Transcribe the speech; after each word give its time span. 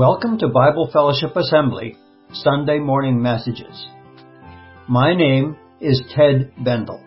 Welcome 0.00 0.38
to 0.38 0.48
Bible 0.48 0.88
Fellowship 0.90 1.36
Assembly, 1.36 1.94
Sunday 2.32 2.78
Morning 2.78 3.20
Messages. 3.20 3.86
My 4.88 5.14
name 5.14 5.58
is 5.78 6.02
Ted 6.16 6.54
Bendel, 6.64 7.04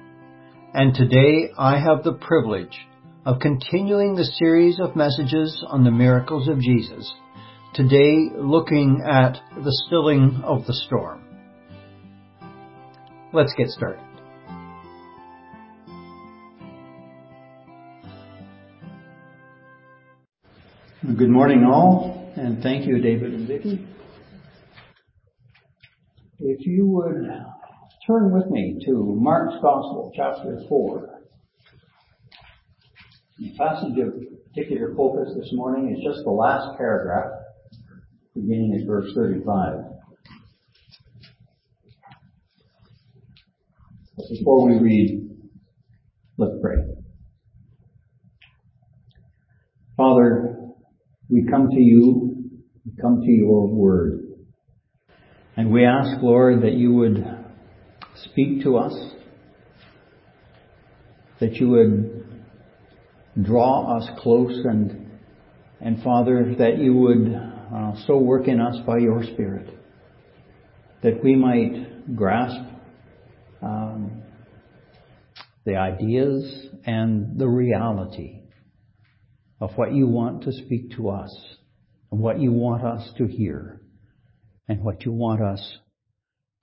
and 0.75 0.93
today 0.93 1.49
I 1.57 1.79
have 1.79 2.03
the 2.03 2.13
privilege 2.13 2.77
of 3.25 3.39
continuing 3.39 4.13
the 4.13 4.31
series 4.37 4.79
of 4.79 4.95
messages 4.95 5.65
on 5.69 5.83
the 5.83 5.89
miracles 5.89 6.47
of 6.47 6.59
Jesus, 6.59 7.11
today 7.73 8.29
looking 8.37 9.01
at 9.03 9.39
the 9.55 9.81
stilling 9.87 10.43
of 10.43 10.67
the 10.67 10.73
storm. 10.85 11.23
Let's 13.33 13.55
get 13.57 13.69
started. 13.69 14.03
Good 21.01 21.31
morning, 21.31 21.63
all, 21.65 22.22
and 22.35 22.61
thank 22.63 22.85
you, 22.85 22.99
David 22.99 23.33
and 23.33 23.47
Vicki. 23.47 23.77
Mm-hmm. 23.77 23.93
If 26.39 26.65
you 26.65 26.85
would 26.87 27.29
uh, 27.29 27.43
turn 28.05 28.31
with 28.31 28.47
me 28.47 28.81
to 28.85 29.15
Mark's 29.19 29.55
Gospel, 29.61 30.11
chapter 30.15 30.59
4. 30.67 31.21
The 33.39 33.53
passage 33.57 33.97
of 33.99 34.13
particular 34.49 34.93
focus 34.95 35.33
this 35.37 35.49
morning 35.53 35.95
is 35.95 36.03
just 36.03 36.23
the 36.23 36.31
last 36.31 36.77
paragraph, 36.77 37.31
beginning 38.35 38.77
at 38.79 38.87
verse 38.87 39.11
35. 39.15 39.79
But 44.15 44.25
before 44.29 44.67
we 44.67 44.79
read, 44.79 45.29
let's 46.37 46.53
pray. 46.61 46.77
Father, 49.97 50.62
we 51.33 51.47
come 51.49 51.67
to 51.71 51.79
you, 51.79 52.51
we 52.85 52.91
come 53.01 53.21
to 53.21 53.31
your 53.31 53.67
word. 53.67 54.19
And 55.57 55.71
we 55.71 55.83
ask, 55.83 56.21
Lord, 56.21 56.61
that 56.61 56.73
you 56.73 56.93
would 56.93 57.25
speak 58.25 58.61
to 58.63 58.77
us, 58.77 58.93
that 61.39 61.55
you 61.55 61.69
would 61.69 62.43
draw 63.41 63.97
us 63.97 64.07
close 64.19 64.59
and, 64.63 65.09
and 65.81 66.03
Father, 66.03 66.53
that 66.59 66.77
you 66.77 66.93
would 66.93 67.33
uh, 67.33 67.93
so 68.05 68.17
work 68.17 68.47
in 68.47 68.61
us 68.61 68.77
by 68.85 68.99
your 68.99 69.23
Spirit, 69.23 69.75
that 71.01 71.23
we 71.23 71.35
might 71.35 72.15
grasp 72.15 72.61
um, 73.63 74.21
the 75.65 75.77
ideas 75.77 76.67
and 76.85 77.39
the 77.39 77.47
reality 77.47 78.42
of 79.63 79.71
what 79.77 79.93
you 79.93 80.05
want 80.05 80.43
to 80.43 80.51
speak 80.51 80.91
to 80.91 81.09
us, 81.09 81.33
and 82.11 82.19
what 82.19 82.37
you 82.37 82.51
want 82.51 82.83
us 82.83 83.09
to 83.17 83.25
hear, 83.25 83.79
and 84.67 84.83
what 84.83 85.05
you 85.05 85.11
want 85.13 85.41
us 85.41 85.77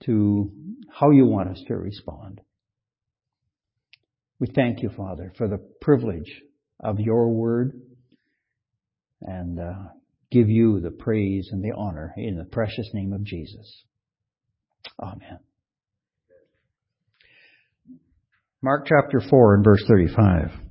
to, 0.03 0.51
how 0.87 1.09
you 1.09 1.25
want 1.25 1.49
us 1.49 1.59
to 1.67 1.75
respond. 1.75 2.41
We 4.39 4.45
thank 4.53 4.83
you, 4.83 4.91
Father, 4.95 5.33
for 5.35 5.47
the 5.47 5.57
privilege 5.81 6.31
of 6.79 6.99
your 6.99 7.29
word 7.29 7.81
and 9.19 9.59
uh, 9.59 9.73
give 10.29 10.47
you 10.47 10.79
the 10.79 10.91
praise 10.91 11.49
and 11.51 11.63
the 11.63 11.75
honor 11.75 12.13
in 12.17 12.37
the 12.37 12.45
precious 12.45 12.87
name 12.93 13.13
of 13.13 13.23
Jesus. 13.23 13.83
Amen. 15.01 15.39
Mark 18.61 18.85
chapter 18.87 19.27
4 19.27 19.55
and 19.55 19.63
verse 19.63 19.83
35. 19.87 20.70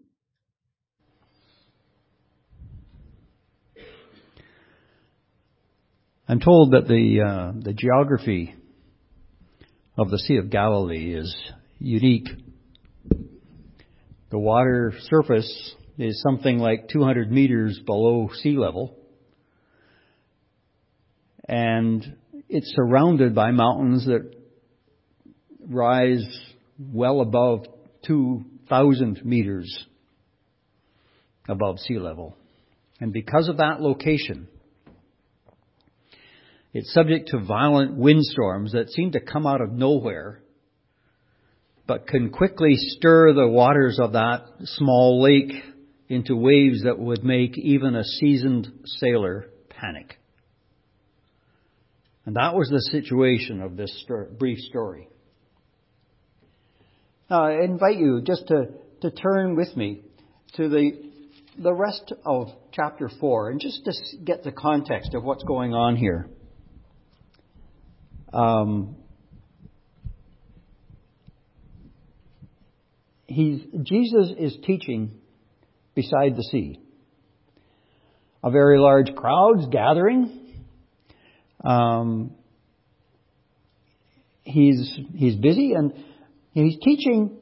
I'm 6.31 6.39
told 6.39 6.71
that 6.71 6.87
the 6.87 7.19
uh, 7.19 7.51
the 7.61 7.73
geography 7.73 8.55
of 9.97 10.09
the 10.09 10.17
Sea 10.17 10.37
of 10.37 10.49
Galilee 10.49 11.13
is 11.13 11.35
unique. 11.77 12.29
The 14.29 14.39
water 14.39 14.93
surface 15.09 15.75
is 15.97 16.21
something 16.21 16.57
like 16.57 16.87
200 16.87 17.29
meters 17.29 17.81
below 17.85 18.29
sea 18.41 18.55
level, 18.57 18.97
and 21.49 22.15
it's 22.47 22.71
surrounded 22.77 23.35
by 23.35 23.51
mountains 23.51 24.05
that 24.05 24.33
rise 25.67 26.39
well 26.79 27.19
above 27.19 27.65
2,000 28.05 29.25
meters 29.25 29.85
above 31.49 31.79
sea 31.79 31.99
level. 31.99 32.37
And 33.01 33.11
because 33.11 33.49
of 33.49 33.57
that 33.57 33.81
location, 33.81 34.47
it's 36.73 36.93
subject 36.93 37.29
to 37.29 37.39
violent 37.39 37.95
windstorms 37.95 38.71
that 38.71 38.89
seem 38.89 39.11
to 39.11 39.19
come 39.19 39.45
out 39.45 39.61
of 39.61 39.71
nowhere, 39.71 40.41
but 41.85 42.07
can 42.07 42.29
quickly 42.29 42.75
stir 42.77 43.33
the 43.33 43.47
waters 43.47 43.99
of 43.99 44.13
that 44.13 44.45
small 44.63 45.21
lake 45.21 45.51
into 46.07 46.35
waves 46.35 46.83
that 46.83 46.97
would 46.97 47.23
make 47.23 47.57
even 47.57 47.95
a 47.95 48.03
seasoned 48.03 48.69
sailor 48.85 49.47
panic. 49.69 50.17
And 52.25 52.35
that 52.35 52.55
was 52.55 52.69
the 52.69 52.81
situation 52.91 53.61
of 53.61 53.75
this 53.75 54.05
brief 54.37 54.59
story. 54.59 55.09
Now, 57.29 57.45
I 57.45 57.63
invite 57.63 57.97
you 57.97 58.21
just 58.21 58.47
to, 58.47 58.67
to 59.01 59.11
turn 59.11 59.55
with 59.55 59.75
me 59.75 60.01
to 60.55 60.69
the, 60.69 60.91
the 61.57 61.73
rest 61.73 62.13
of 62.25 62.49
chapter 62.71 63.09
4 63.19 63.49
and 63.51 63.59
just 63.59 63.83
to 63.85 64.17
get 64.23 64.43
the 64.43 64.51
context 64.51 65.13
of 65.13 65.23
what's 65.23 65.43
going 65.43 65.73
on 65.73 65.95
here. 65.95 66.29
Um, 68.33 68.95
he's, 73.27 73.61
Jesus 73.83 74.31
is 74.37 74.57
teaching 74.65 75.11
beside 75.95 76.35
the 76.35 76.43
sea. 76.43 76.79
A 78.43 78.49
very 78.49 78.79
large 78.79 79.13
crowd's 79.15 79.67
gathering. 79.67 80.39
Um, 81.63 82.31
he's 84.43 84.91
he's 85.15 85.35
busy 85.35 85.73
and 85.73 85.93
he's 86.53 86.77
teaching 86.83 87.37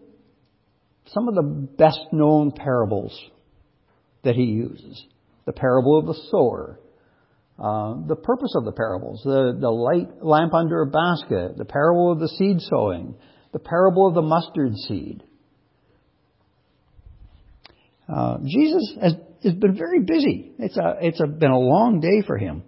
some 1.08 1.28
of 1.28 1.36
the 1.36 1.42
best 1.42 2.00
known 2.12 2.52
parables 2.52 3.18
that 4.24 4.36
he 4.36 4.44
uses. 4.44 5.04
The 5.46 5.54
parable 5.54 5.98
of 5.98 6.06
the 6.06 6.20
sower, 6.30 6.80
uh, 7.60 7.96
the 8.08 8.16
purpose 8.16 8.54
of 8.56 8.64
the 8.64 8.72
parables, 8.72 9.22
the, 9.26 9.58
the 9.60 9.70
light 9.70 10.24
lamp 10.24 10.54
under 10.54 10.82
a 10.82 10.86
basket, 10.86 11.58
the 11.58 11.66
parable 11.66 12.12
of 12.12 12.20
the 12.20 12.30
seed 12.30 12.62
sowing, 12.62 13.16
the 13.52 13.60
parable 13.60 14.08
of 14.08 14.14
the 14.14 14.22
mustard 14.22 14.76
seed. 14.88 15.24
Uh, 18.08 18.38
Jesus 18.46 18.96
has, 19.02 19.14
has 19.44 19.54
been 19.56 19.76
very 19.76 20.00
busy. 20.00 20.54
It's 20.58 20.78
a, 20.78 20.96
it's 21.02 21.20
a, 21.20 21.28
been 21.28 21.52
a 21.52 21.60
long 21.60 22.00
day 22.00 22.26
for 22.26 22.38
him. 22.38 22.64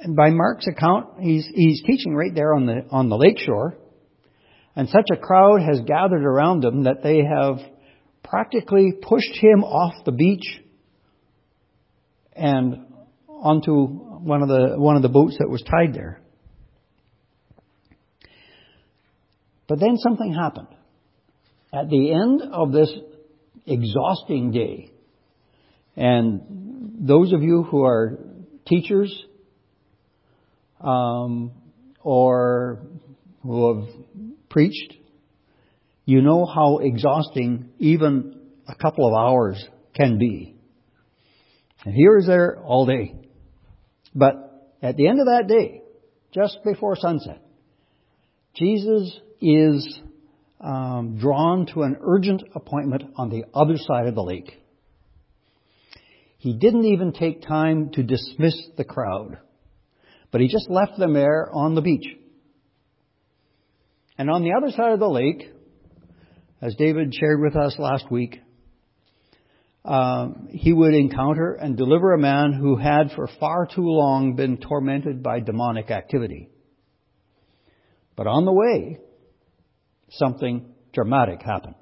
And 0.00 0.16
by 0.16 0.30
Mark's 0.30 0.66
account, 0.66 1.20
he's, 1.20 1.48
he's 1.54 1.82
teaching 1.82 2.14
right 2.14 2.34
there 2.34 2.52
on 2.52 2.66
the, 2.66 2.84
on 2.90 3.08
the 3.08 3.16
lakeshore. 3.16 3.78
And 4.74 4.88
such 4.88 5.06
a 5.12 5.16
crowd 5.16 5.60
has 5.62 5.80
gathered 5.86 6.24
around 6.24 6.64
him 6.64 6.84
that 6.84 7.02
they 7.04 7.18
have 7.18 7.58
practically 8.24 8.92
pushed 9.00 9.36
him 9.40 9.62
off 9.62 10.04
the 10.04 10.12
beach 10.12 10.60
and 12.38 12.87
onto 13.42 13.86
one 13.86 14.42
of 14.42 14.48
the 14.48 14.74
one 14.78 14.96
of 14.96 15.02
the 15.02 15.08
boats 15.08 15.36
that 15.38 15.48
was 15.48 15.62
tied 15.62 15.94
there. 15.94 16.20
But 19.68 19.80
then 19.80 19.96
something 19.98 20.32
happened. 20.32 20.68
At 21.72 21.90
the 21.90 22.12
end 22.12 22.42
of 22.52 22.72
this 22.72 22.90
exhausting 23.66 24.50
day, 24.50 24.90
and 25.94 26.40
those 27.00 27.32
of 27.32 27.42
you 27.42 27.64
who 27.64 27.84
are 27.84 28.18
teachers 28.66 29.12
um, 30.80 31.52
or 32.02 32.80
who 33.42 33.82
have 33.82 33.88
preached, 34.48 34.94
you 36.06 36.22
know 36.22 36.46
how 36.46 36.78
exhausting 36.78 37.68
even 37.78 38.40
a 38.66 38.74
couple 38.74 39.06
of 39.06 39.14
hours 39.14 39.62
can 39.94 40.18
be. 40.18 40.56
And 41.84 41.94
here 41.94 42.16
is 42.16 42.26
there 42.26 42.58
all 42.64 42.86
day. 42.86 43.14
But 44.14 44.74
at 44.82 44.96
the 44.96 45.08
end 45.08 45.20
of 45.20 45.26
that 45.26 45.46
day, 45.48 45.82
just 46.32 46.58
before 46.64 46.96
sunset, 46.96 47.42
Jesus 48.54 49.18
is 49.40 50.00
um, 50.60 51.18
drawn 51.18 51.66
to 51.66 51.82
an 51.82 51.96
urgent 52.00 52.42
appointment 52.54 53.04
on 53.16 53.30
the 53.30 53.44
other 53.54 53.76
side 53.76 54.06
of 54.06 54.14
the 54.14 54.22
lake. 54.22 54.60
He 56.38 56.54
didn't 56.54 56.84
even 56.84 57.12
take 57.12 57.42
time 57.42 57.90
to 57.94 58.02
dismiss 58.02 58.56
the 58.76 58.84
crowd, 58.84 59.38
but 60.30 60.40
he 60.40 60.48
just 60.48 60.70
left 60.70 60.98
them 60.98 61.12
there 61.12 61.50
on 61.52 61.74
the 61.74 61.82
beach. 61.82 62.06
And 64.16 64.30
on 64.30 64.42
the 64.42 64.52
other 64.56 64.72
side 64.72 64.92
of 64.92 65.00
the 65.00 65.08
lake, 65.08 65.52
as 66.60 66.74
David 66.76 67.14
shared 67.14 67.40
with 67.40 67.56
us 67.56 67.76
last 67.78 68.10
week, 68.10 68.40
um, 69.88 70.48
he 70.50 70.70
would 70.70 70.92
encounter 70.92 71.54
and 71.54 71.74
deliver 71.74 72.12
a 72.12 72.18
man 72.18 72.52
who 72.52 72.76
had 72.76 73.10
for 73.16 73.26
far 73.40 73.66
too 73.66 73.86
long 73.86 74.36
been 74.36 74.58
tormented 74.58 75.22
by 75.22 75.40
demonic 75.40 75.90
activity. 75.90 76.50
But 78.14 78.26
on 78.26 78.44
the 78.44 78.52
way, 78.52 78.98
something 80.10 80.74
dramatic 80.92 81.40
happened. 81.40 81.76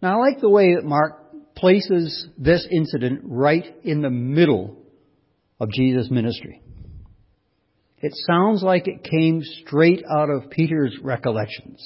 Now, 0.00 0.14
I 0.18 0.30
like 0.30 0.40
the 0.40 0.48
way 0.48 0.74
that 0.76 0.84
Mark 0.84 1.54
places 1.54 2.26
this 2.38 2.66
incident 2.70 3.20
right 3.24 3.64
in 3.84 4.00
the 4.00 4.10
middle 4.10 4.78
of 5.60 5.70
Jesus' 5.70 6.10
ministry. 6.10 6.62
It 7.98 8.14
sounds 8.26 8.62
like 8.62 8.88
it 8.88 9.04
came 9.04 9.42
straight 9.42 10.02
out 10.10 10.30
of 10.30 10.50
Peter's 10.50 10.98
recollections. 11.02 11.80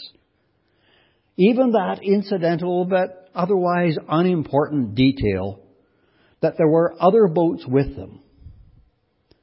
Even 1.37 1.73
that 1.73 1.99
incidental 2.05 2.85
but 2.85 3.25
otherwise 3.37 3.97
unimportant 4.09 4.94
detail 4.94 5.61
that 6.41 6.55
there 6.56 6.69
were 6.69 6.94
other 6.99 7.29
boats 7.29 7.65
with 7.67 7.94
them 7.97 8.21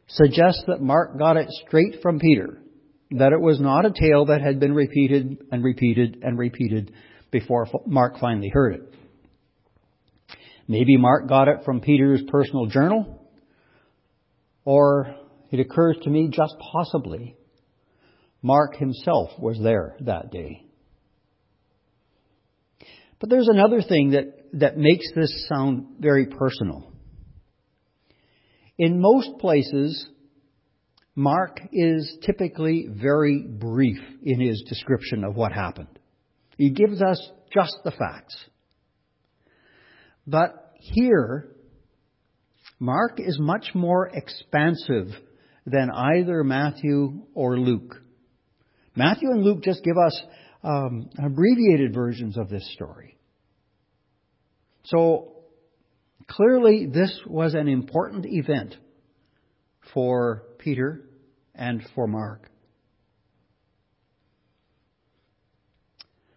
suggests 0.08 0.64
that 0.68 0.82
Mark 0.82 1.18
got 1.18 1.38
it 1.38 1.48
straight 1.66 2.02
from 2.02 2.20
Peter 2.20 2.60
that 3.12 3.32
it 3.32 3.40
was 3.40 3.60
not 3.60 3.86
a 3.86 3.92
tale 3.92 4.26
that 4.26 4.42
had 4.42 4.60
been 4.60 4.74
repeated 4.74 5.38
and 5.52 5.64
repeated 5.64 6.20
and 6.24 6.38
repeated 6.38 6.92
before 7.32 7.68
Mark 7.86 8.20
finally 8.20 8.50
heard 8.50 8.76
it. 8.76 8.94
Maybe 10.68 10.98
Mark 10.98 11.28
got 11.28 11.48
it 11.48 11.60
from 11.66 11.82
Peter's 11.82 12.24
personal 12.30 12.68
journal, 12.68 13.28
or 14.66 15.16
it 15.52 15.60
occurs 15.60 15.98
to 16.04 16.10
me 16.10 16.30
just 16.32 16.56
possibly 16.72 17.36
Mark 18.42 18.76
himself 18.78 19.30
was 19.40 19.60
there 19.62 19.96
that 20.02 20.32
day. 20.32 20.66
But 23.24 23.30
there's 23.30 23.48
another 23.48 23.82
thing 23.82 24.10
that, 24.10 24.60
that 24.60 24.78
makes 24.78 25.06
this 25.16 25.48
sound 25.48 25.86
very 25.98 26.26
personal. 26.26 26.92
In 28.78 29.00
most 29.00 29.40
places, 29.40 30.06
Mark 31.16 31.62
is 31.72 32.18
typically 32.26 32.90
very 32.92 33.46
brief 33.48 34.00
in 34.24 34.42
his 34.42 34.62
description 34.68 35.24
of 35.24 35.38
what 35.38 35.54
happened. 35.54 35.98
He 36.58 36.72
gives 36.72 37.02
us 37.02 37.18
just 37.54 37.78
the 37.86 37.92
facts. 37.92 38.36
But 40.28 40.74
here, 40.82 41.48
Mark 42.78 43.22
is 43.22 43.38
much 43.40 43.68
more 43.74 44.10
expansive 44.10 45.08
than 45.66 45.90
either 45.92 46.44
Matthew 46.44 47.22
or 47.34 47.58
Luke. 47.58 48.02
Matthew 48.98 49.30
and 49.30 49.44
Luke 49.44 49.64
just 49.64 49.82
give 49.82 49.96
us 49.98 50.22
um, 50.62 51.10
abbreviated 51.24 51.94
versions 51.94 52.38
of 52.38 52.50
this 52.50 52.70
story. 52.74 53.13
So 54.86 55.34
clearly, 56.28 56.88
this 56.92 57.20
was 57.26 57.54
an 57.54 57.68
important 57.68 58.26
event 58.26 58.76
for 59.94 60.44
Peter 60.60 61.02
and 61.56 61.82
for 61.96 62.08
Mark. 62.08 62.50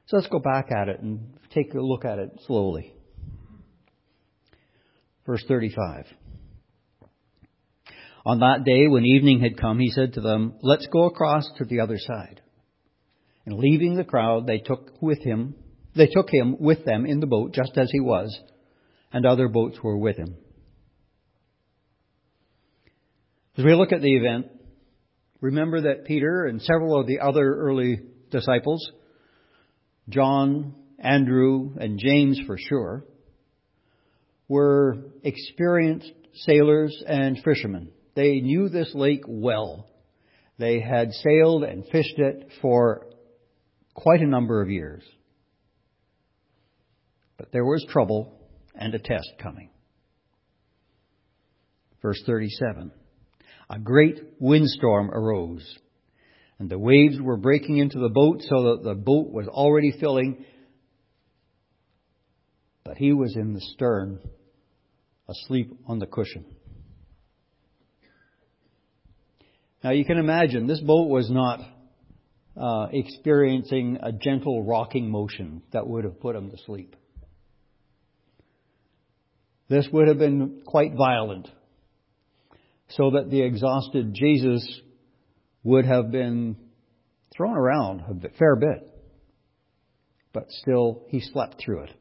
So 0.06 0.16
let's 0.16 0.28
go 0.28 0.38
back 0.38 0.70
at 0.70 0.88
it 0.88 1.00
and 1.00 1.36
take 1.50 1.74
a 1.74 1.80
look 1.80 2.04
at 2.04 2.18
it 2.18 2.30
slowly. 2.46 2.92
Verse 5.26 5.42
35. 5.48 6.06
On 8.24 8.40
that 8.40 8.64
day, 8.64 8.86
when 8.88 9.04
evening 9.04 9.40
had 9.40 9.56
come, 9.56 9.78
he 9.80 9.90
said 9.90 10.14
to 10.14 10.20
them, 10.20 10.54
Let's 10.62 10.86
go 10.86 11.06
across 11.06 11.48
to 11.58 11.64
the 11.64 11.80
other 11.80 11.98
side. 11.98 12.40
And 13.44 13.58
leaving 13.58 13.94
the 13.94 14.04
crowd, 14.04 14.46
they 14.46 14.58
took 14.58 15.00
with 15.00 15.22
him, 15.22 15.54
they 15.96 16.06
took 16.06 16.28
him 16.32 16.56
with 16.60 16.84
them 16.84 17.06
in 17.06 17.20
the 17.20 17.26
boat, 17.26 17.52
just 17.52 17.76
as 17.76 17.90
he 17.90 18.00
was, 18.00 18.38
and 19.12 19.24
other 19.24 19.48
boats 19.48 19.78
were 19.82 19.96
with 19.96 20.16
him. 20.16 20.36
As 23.56 23.64
we 23.64 23.74
look 23.74 23.92
at 23.92 24.02
the 24.02 24.16
event, 24.16 24.46
remember 25.40 25.82
that 25.82 26.04
Peter 26.04 26.44
and 26.44 26.60
several 26.60 27.00
of 27.00 27.06
the 27.06 27.20
other 27.20 27.54
early 27.56 28.00
disciples, 28.30 28.90
John, 30.08 30.74
Andrew, 30.98 31.74
and 31.78 31.98
James 31.98 32.38
for 32.46 32.58
sure, 32.58 33.04
were 34.48 34.98
experienced 35.22 36.12
sailors 36.34 37.02
and 37.06 37.38
fishermen. 37.42 37.90
They 38.14 38.40
knew 38.40 38.68
this 38.68 38.92
lake 38.94 39.24
well. 39.26 39.88
They 40.58 40.80
had 40.80 41.12
sailed 41.12 41.64
and 41.64 41.84
fished 41.90 42.18
it 42.18 42.50
for 42.60 43.06
quite 43.94 44.20
a 44.20 44.26
number 44.26 44.62
of 44.62 44.70
years. 44.70 45.02
But 47.36 47.52
there 47.52 47.64
was 47.64 47.84
trouble 47.88 48.38
and 48.74 48.94
a 48.94 48.98
test 48.98 49.28
coming. 49.40 49.70
Verse 52.02 52.22
37 52.26 52.92
a 53.68 53.78
great 53.78 54.20
windstorm 54.38 55.10
arose, 55.10 55.78
and 56.58 56.70
the 56.70 56.78
waves 56.78 57.20
were 57.20 57.36
breaking 57.36 57.78
into 57.78 57.98
the 57.98 58.08
boat 58.08 58.42
so 58.42 58.62
that 58.62 58.84
the 58.84 58.94
boat 58.94 59.30
was 59.30 59.48
already 59.48 59.92
filling. 59.98 60.44
But 62.84 62.96
he 62.96 63.12
was 63.12 63.34
in 63.34 63.52
the 63.52 63.60
stern, 63.60 64.20
asleep 65.28 65.76
on 65.86 65.98
the 65.98 66.06
cushion. 66.06 66.44
Now 69.82 69.90
you 69.90 70.04
can 70.04 70.18
imagine 70.18 70.66
this 70.66 70.80
boat 70.80 71.08
was 71.08 71.28
not 71.28 71.60
uh, 72.56 72.88
experiencing 72.92 73.98
a 74.00 74.12
gentle 74.12 74.62
rocking 74.62 75.10
motion 75.10 75.62
that 75.72 75.86
would 75.86 76.04
have 76.04 76.20
put 76.20 76.36
him 76.36 76.50
to 76.50 76.56
sleep. 76.64 76.94
This 79.68 79.88
would 79.92 80.08
have 80.08 80.18
been 80.18 80.62
quite 80.64 80.94
violent 80.94 81.48
so 82.90 83.10
that 83.10 83.30
the 83.30 83.42
exhausted 83.42 84.14
Jesus 84.14 84.80
would 85.64 85.84
have 85.84 86.12
been 86.12 86.56
thrown 87.36 87.56
around 87.56 88.02
a 88.24 88.28
fair 88.38 88.54
bit. 88.56 88.88
But 90.32 90.50
still, 90.50 91.02
he 91.08 91.20
slept 91.20 91.60
through 91.60 91.84
it. 91.84 91.94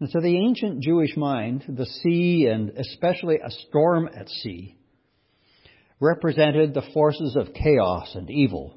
And 0.00 0.10
to 0.10 0.20
the 0.20 0.36
ancient 0.36 0.82
Jewish 0.82 1.16
mind, 1.16 1.64
the 1.68 1.86
sea, 1.86 2.48
and 2.50 2.70
especially 2.70 3.36
a 3.36 3.50
storm 3.68 4.08
at 4.12 4.28
sea, 4.28 4.76
represented 6.00 6.74
the 6.74 6.82
forces 6.92 7.36
of 7.36 7.54
chaos 7.54 8.14
and 8.14 8.28
evil. 8.28 8.76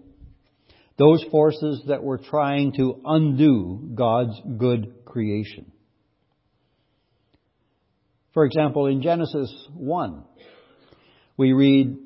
Those 1.00 1.24
forces 1.32 1.84
that 1.88 2.04
were 2.04 2.20
trying 2.20 2.74
to 2.74 3.02
undo 3.04 3.92
God's 3.96 4.40
good 4.58 5.06
creation. 5.06 5.72
For 8.38 8.46
example, 8.46 8.86
in 8.86 9.02
Genesis 9.02 9.52
1, 9.74 10.24
we 11.38 11.54
read 11.54 11.98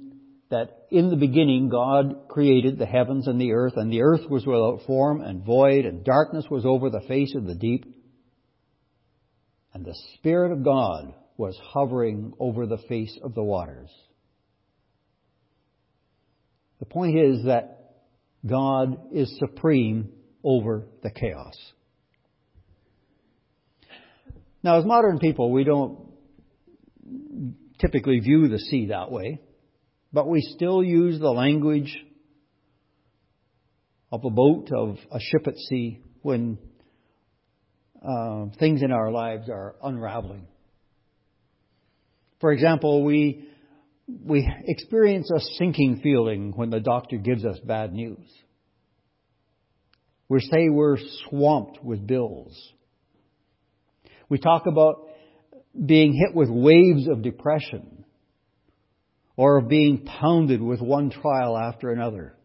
that 0.49 0.85
in 0.89 1.09
the 1.09 1.17
beginning 1.17 1.67
God 1.67 2.29
created 2.29 2.77
the 2.77 2.85
heavens 2.85 3.27
and 3.27 3.37
the 3.37 3.51
earth, 3.51 3.73
and 3.75 3.91
the 3.91 4.03
earth 4.03 4.21
was 4.29 4.45
without 4.45 4.87
form 4.87 5.19
and 5.19 5.43
void, 5.43 5.83
and 5.83 6.05
darkness 6.05 6.45
was 6.49 6.65
over 6.65 6.89
the 6.89 7.01
face 7.05 7.35
of 7.35 7.45
the 7.45 7.55
deep. 7.55 7.83
And 9.73 9.83
the 9.83 9.93
Spirit 10.13 10.53
of 10.53 10.63
God 10.63 11.13
was 11.35 11.59
hovering 11.61 12.31
over 12.39 12.65
the 12.65 12.77
face 12.77 13.19
of 13.21 13.35
the 13.35 13.43
waters. 13.43 13.89
The 16.79 16.85
point 16.85 17.19
is 17.19 17.43
that 17.43 17.95
God 18.47 18.97
is 19.11 19.37
supreme 19.37 20.13
over 20.45 20.87
the 21.03 21.11
chaos. 21.11 21.57
Now, 24.63 24.79
as 24.79 24.85
modern 24.85 25.19
people, 25.19 25.51
we 25.51 25.65
don't 25.65 26.10
typically 27.79 28.19
view 28.19 28.47
the 28.47 28.59
sea 28.59 28.87
that 28.87 29.11
way, 29.11 29.41
but 30.13 30.27
we 30.27 30.41
still 30.41 30.83
use 30.83 31.19
the 31.19 31.31
language 31.31 31.95
of 34.11 34.23
a 34.25 34.29
boat, 34.29 34.69
of 34.71 34.97
a 35.11 35.19
ship 35.19 35.47
at 35.47 35.57
sea, 35.57 35.99
when 36.21 36.57
uh, 38.05 38.45
things 38.59 38.81
in 38.83 38.91
our 38.91 39.11
lives 39.11 39.49
are 39.49 39.75
unraveling. 39.83 40.47
For 42.39 42.51
example, 42.51 43.03
we 43.03 43.47
we 44.07 44.51
experience 44.65 45.31
a 45.31 45.39
sinking 45.57 46.01
feeling 46.01 46.51
when 46.55 46.69
the 46.69 46.79
doctor 46.79 47.17
gives 47.17 47.45
us 47.45 47.59
bad 47.59 47.93
news. 47.93 48.27
We 50.27 50.39
say 50.41 50.69
we're 50.69 50.97
swamped 51.29 51.83
with 51.83 52.05
bills. 52.05 52.57
We 54.27 54.37
talk 54.37 54.65
about 54.65 55.07
being 55.73 56.13
hit 56.13 56.35
with 56.35 56.49
waves 56.49 57.07
of 57.07 57.21
depression 57.21 58.05
or 59.35 59.57
of 59.57 59.69
being 59.69 60.05
pounded 60.05 60.61
with 60.61 60.81
one 60.81 61.09
trial 61.09 61.57
after 61.57 61.91
another. 61.91 62.35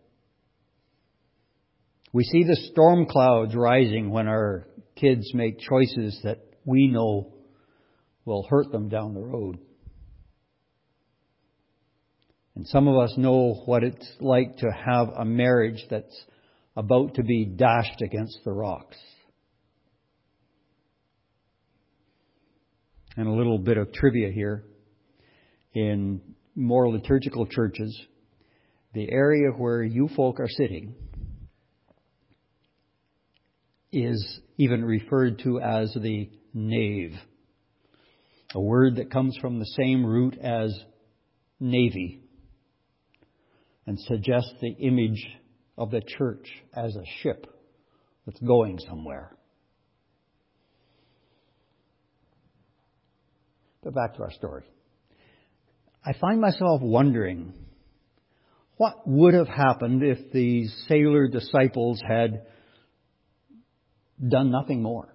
We 2.12 2.24
see 2.24 2.44
the 2.44 2.56
storm 2.72 3.06
clouds 3.06 3.54
rising 3.54 4.10
when 4.10 4.28
our 4.28 4.66
kids 4.94 5.32
make 5.34 5.58
choices 5.58 6.18
that 6.24 6.38
we 6.64 6.88
know 6.88 7.34
will 8.24 8.46
hurt 8.48 8.72
them 8.72 8.88
down 8.88 9.14
the 9.14 9.20
road. 9.20 9.58
And 12.54 12.66
some 12.66 12.88
of 12.88 12.96
us 12.96 13.12
know 13.18 13.62
what 13.66 13.84
it's 13.84 14.10
like 14.18 14.56
to 14.58 14.70
have 14.70 15.08
a 15.08 15.24
marriage 15.26 15.84
that's 15.90 16.24
about 16.74 17.14
to 17.16 17.22
be 17.22 17.44
dashed 17.44 18.00
against 18.00 18.38
the 18.44 18.52
rocks. 18.52 18.96
And 23.16 23.26
a 23.26 23.32
little 23.32 23.58
bit 23.58 23.78
of 23.78 23.92
trivia 23.92 24.30
here. 24.30 24.64
In 25.72 26.20
more 26.54 26.88
liturgical 26.88 27.46
churches, 27.46 27.98
the 28.92 29.10
area 29.10 29.50
where 29.50 29.82
you 29.82 30.08
folk 30.14 30.40
are 30.40 30.48
sitting 30.48 30.94
is 33.92 34.40
even 34.58 34.84
referred 34.84 35.38
to 35.40 35.60
as 35.60 35.92
the 35.94 36.30
nave, 36.52 37.12
a 38.54 38.60
word 38.60 38.96
that 38.96 39.10
comes 39.10 39.36
from 39.40 39.58
the 39.58 39.66
same 39.76 40.04
root 40.04 40.36
as 40.38 40.78
navy 41.60 42.22
and 43.86 43.98
suggests 44.00 44.52
the 44.60 44.72
image 44.72 45.26
of 45.78 45.90
the 45.90 46.00
church 46.00 46.46
as 46.74 46.94
a 46.96 47.04
ship 47.22 47.46
that's 48.24 48.40
going 48.40 48.78
somewhere. 48.88 49.36
But 53.86 53.94
back 53.94 54.16
to 54.16 54.22
our 54.22 54.32
story. 54.32 54.64
I 56.04 56.12
find 56.20 56.40
myself 56.40 56.80
wondering 56.82 57.52
what 58.78 59.06
would 59.06 59.32
have 59.34 59.46
happened 59.46 60.02
if 60.02 60.32
these 60.32 60.74
sailor 60.88 61.28
disciples 61.28 62.02
had 62.04 62.46
done 64.26 64.50
nothing 64.50 64.82
more. 64.82 65.14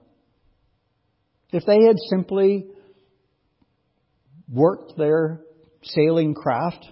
If 1.52 1.66
they 1.66 1.84
had 1.86 1.98
simply 2.10 2.68
worked 4.48 4.94
their 4.98 5.42
sailing 5.84 6.34
craft 6.34 6.86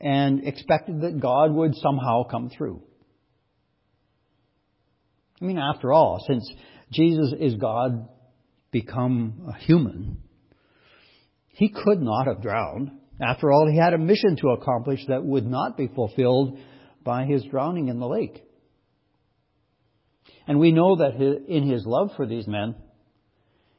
and 0.00 0.44
expected 0.44 1.02
that 1.02 1.20
God 1.20 1.52
would 1.52 1.76
somehow 1.76 2.24
come 2.28 2.50
through. 2.50 2.82
I 5.40 5.44
mean, 5.44 5.58
after 5.58 5.92
all, 5.92 6.24
since 6.26 6.52
Jesus 6.90 7.32
is 7.38 7.54
God 7.54 8.08
become 8.70 9.48
a 9.48 9.58
human, 9.58 10.18
he 11.48 11.68
could 11.68 12.00
not 12.00 12.26
have 12.26 12.42
drowned. 12.42 12.90
After 13.20 13.50
all, 13.50 13.66
he 13.70 13.78
had 13.78 13.94
a 13.94 13.98
mission 13.98 14.36
to 14.36 14.48
accomplish 14.50 15.00
that 15.08 15.24
would 15.24 15.46
not 15.46 15.76
be 15.76 15.88
fulfilled 15.88 16.58
by 17.02 17.24
his 17.24 17.42
drowning 17.44 17.88
in 17.88 17.98
the 17.98 18.06
lake. 18.06 18.42
And 20.46 20.58
we 20.58 20.72
know 20.72 20.96
that 20.96 21.16
in 21.48 21.68
his 21.68 21.84
love 21.86 22.10
for 22.16 22.26
these 22.26 22.46
men, 22.46 22.74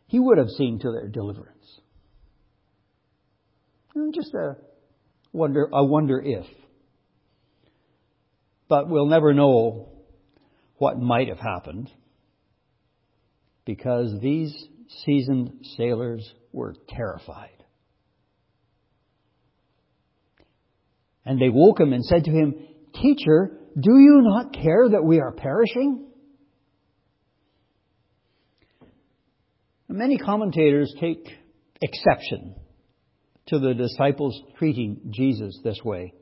he 0.07 0.19
would 0.19 0.37
have 0.37 0.49
seen 0.49 0.79
to 0.79 0.91
their 0.91 1.07
deliverance. 1.07 1.53
Hmm, 3.93 4.11
just 4.13 4.33
a 4.33 4.57
wonder, 5.31 5.69
I 5.73 5.81
wonder 5.81 6.19
if. 6.19 6.45
But 8.67 8.89
we'll 8.89 9.05
never 9.05 9.33
know 9.33 9.89
what 10.77 10.99
might 10.99 11.29
have 11.29 11.39
happened 11.39 11.89
because 13.65 14.19
these 14.21 14.53
seasoned 15.05 15.65
sailors 15.77 16.33
were 16.51 16.75
terrified. 16.89 17.63
And 21.25 21.41
they 21.41 21.49
woke 21.49 21.79
him 21.79 21.93
and 21.93 22.03
said 22.05 22.23
to 22.23 22.31
him, 22.31 22.55
Teacher, 22.93 23.51
do 23.79 23.91
you 23.91 24.21
not 24.23 24.53
care 24.53 24.89
that 24.89 25.03
we 25.03 25.19
are 25.19 25.33
perishing? 25.33 26.07
Many 29.89 30.17
commentators 30.17 30.93
take 30.99 31.27
exception 31.81 32.55
to 33.47 33.59
the 33.59 33.73
disciples 33.73 34.41
treating 34.57 35.11
Jesus 35.11 35.59
this 35.63 35.79
way. 35.83 36.13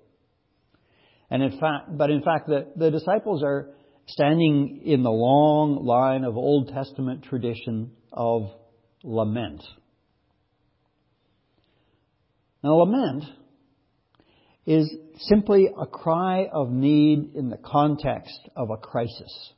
And 1.29 1.41
in 1.41 1.59
fact, 1.59 1.97
but 1.97 2.09
in 2.09 2.21
fact, 2.21 2.47
the, 2.47 2.71
the 2.75 2.91
disciples 2.91 3.43
are 3.43 3.69
standing 4.07 4.81
in 4.85 5.01
the 5.01 5.11
long 5.11 5.83
line 5.83 6.23
of 6.23 6.37
Old 6.37 6.69
Testament 6.69 7.23
tradition 7.23 7.91
of 8.15 8.49
lament. 9.03 9.61
Now, 12.63 12.77
lament 12.77 13.25
is 14.65 14.91
simply 15.19 15.69
a 15.79 15.85
cry 15.85 16.47
of 16.51 16.71
need 16.71 17.35
in 17.35 17.49
the 17.49 17.57
context 17.57 18.39
of 18.55 18.71
a 18.71 18.77
crisis. 18.77 19.53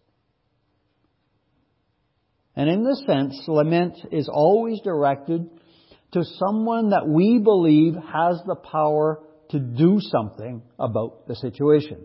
And 2.56 2.70
in 2.70 2.84
this 2.84 3.02
sense, 3.06 3.42
lament 3.48 3.94
is 4.12 4.28
always 4.28 4.82
directed 4.82 5.50
to 6.14 6.24
someone 6.24 6.90
that 6.90 7.08
we 7.08 7.40
believe 7.40 7.94
has 7.94 8.42
the 8.46 8.56
power 8.56 9.22
to 9.52 9.60
do 9.60 10.00
something 10.02 10.62
about 10.80 11.28
the 11.28 11.36
situation. 11.36 12.04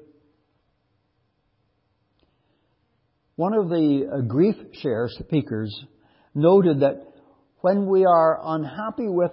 One 3.37 3.55
of 3.55 3.69
the 3.71 4.09
uh, 4.13 4.21
grief 4.21 4.57
share 4.75 5.09
speakers 5.09 5.75
noted 6.35 6.81
that 6.81 7.07
when 7.61 7.87
we 7.87 8.05
are 8.05 8.41
unhappy 8.43 9.09
with, 9.09 9.31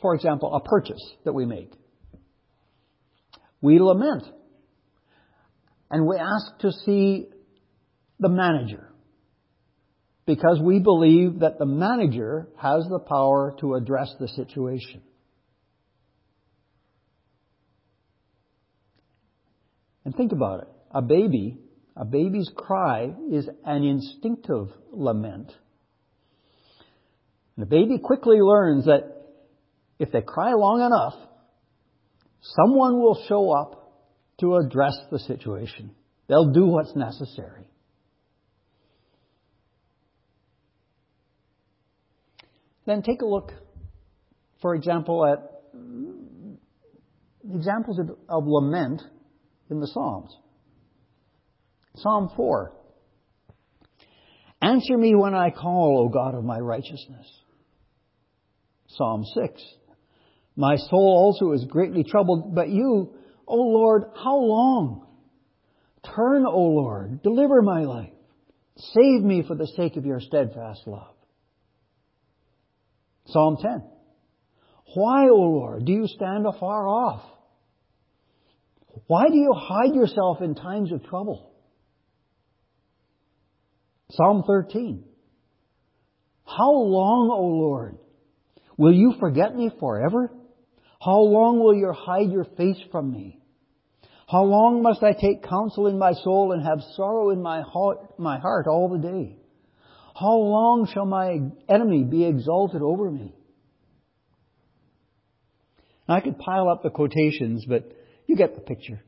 for 0.00 0.14
example, 0.14 0.54
a 0.54 0.60
purchase 0.60 1.02
that 1.24 1.32
we 1.32 1.46
make, 1.46 1.72
we 3.60 3.78
lament 3.78 4.24
and 5.90 6.06
we 6.06 6.16
ask 6.16 6.58
to 6.60 6.72
see 6.84 7.28
the 8.18 8.28
manager 8.28 8.88
because 10.26 10.60
we 10.62 10.78
believe 10.78 11.40
that 11.40 11.58
the 11.58 11.66
manager 11.66 12.48
has 12.56 12.84
the 12.88 12.98
power 12.98 13.54
to 13.60 13.74
address 13.74 14.14
the 14.18 14.28
situation. 14.28 15.02
And 20.04 20.14
think 20.14 20.32
about 20.32 20.62
it. 20.62 20.68
A 20.92 21.02
baby, 21.02 21.58
a 21.96 22.04
baby's 22.04 22.50
cry 22.54 23.14
is 23.30 23.48
an 23.64 23.84
instinctive 23.84 24.68
lament. 24.92 25.52
And 27.56 27.66
the 27.66 27.66
baby 27.66 27.98
quickly 27.98 28.38
learns 28.40 28.86
that 28.86 29.02
if 29.98 30.10
they 30.10 30.22
cry 30.22 30.52
long 30.54 30.80
enough, 30.80 31.28
someone 32.40 33.00
will 33.00 33.22
show 33.28 33.50
up 33.50 34.00
to 34.40 34.56
address 34.56 34.94
the 35.10 35.18
situation. 35.18 35.92
They'll 36.28 36.52
do 36.52 36.66
what's 36.66 36.96
necessary. 36.96 37.64
Then 42.86 43.02
take 43.02 43.22
a 43.22 43.26
look, 43.26 43.52
for 44.60 44.74
example, 44.74 45.24
at 45.26 45.52
examples 47.54 47.98
of, 47.98 48.10
of 48.28 48.44
lament 48.46 49.02
in 49.70 49.80
the 49.80 49.86
Psalms. 49.86 50.36
Psalm 51.96 52.30
4. 52.34 52.72
Answer 54.62 54.96
me 54.96 55.14
when 55.14 55.34
I 55.34 55.50
call, 55.50 56.04
O 56.04 56.08
God 56.08 56.34
of 56.34 56.44
my 56.44 56.58
righteousness. 56.58 57.26
Psalm 58.96 59.24
6. 59.24 59.62
My 60.56 60.76
soul 60.76 61.34
also 61.40 61.52
is 61.52 61.64
greatly 61.64 62.04
troubled, 62.04 62.54
but 62.54 62.68
you, 62.68 63.14
O 63.46 63.56
Lord, 63.56 64.04
how 64.22 64.36
long? 64.36 65.06
Turn, 66.14 66.44
O 66.46 66.58
Lord, 66.58 67.22
deliver 67.22 67.62
my 67.62 67.82
life. 67.82 68.12
Save 68.76 69.22
me 69.22 69.44
for 69.46 69.54
the 69.54 69.66
sake 69.66 69.96
of 69.96 70.04
your 70.04 70.20
steadfast 70.20 70.82
love. 70.86 71.14
Psalm 73.26 73.56
10. 73.60 73.82
Why, 74.94 75.28
O 75.28 75.36
Lord, 75.36 75.84
do 75.84 75.92
you 75.92 76.06
stand 76.06 76.46
afar 76.46 76.86
off? 76.88 77.22
Why 79.06 79.28
do 79.28 79.36
you 79.36 79.54
hide 79.56 79.94
yourself 79.94 80.42
in 80.42 80.54
times 80.54 80.92
of 80.92 81.04
trouble? 81.04 81.50
Psalm 84.10 84.42
13. 84.46 85.04
How 86.44 86.72
long, 86.72 87.30
O 87.32 87.44
Lord, 87.44 87.98
Will 88.76 88.94
you 88.94 89.14
forget 89.20 89.54
me 89.54 89.70
forever? 89.78 90.32
How 91.00 91.20
long 91.20 91.58
will 91.58 91.74
you 91.74 91.92
hide 91.92 92.30
your 92.30 92.44
face 92.44 92.80
from 92.90 93.12
me? 93.12 93.40
How 94.28 94.44
long 94.44 94.82
must 94.82 95.02
I 95.02 95.12
take 95.12 95.42
counsel 95.42 95.88
in 95.88 95.98
my 95.98 96.12
soul 96.12 96.52
and 96.52 96.64
have 96.64 96.80
sorrow 96.96 97.30
in 97.30 97.42
my 97.42 97.62
heart, 97.62 98.18
my 98.18 98.38
heart 98.38 98.66
all 98.66 98.88
the 98.88 98.98
day? 98.98 99.36
How 100.14 100.36
long 100.36 100.88
shall 100.92 101.06
my 101.06 101.38
enemy 101.68 102.04
be 102.04 102.24
exalted 102.24 102.82
over 102.82 103.10
me? 103.10 103.34
Now, 106.08 106.16
I 106.16 106.20
could 106.20 106.38
pile 106.38 106.68
up 106.68 106.82
the 106.82 106.90
quotations, 106.90 107.64
but 107.66 107.92
you 108.26 108.36
get 108.36 108.54
the 108.54 108.60
picture. 108.60 109.02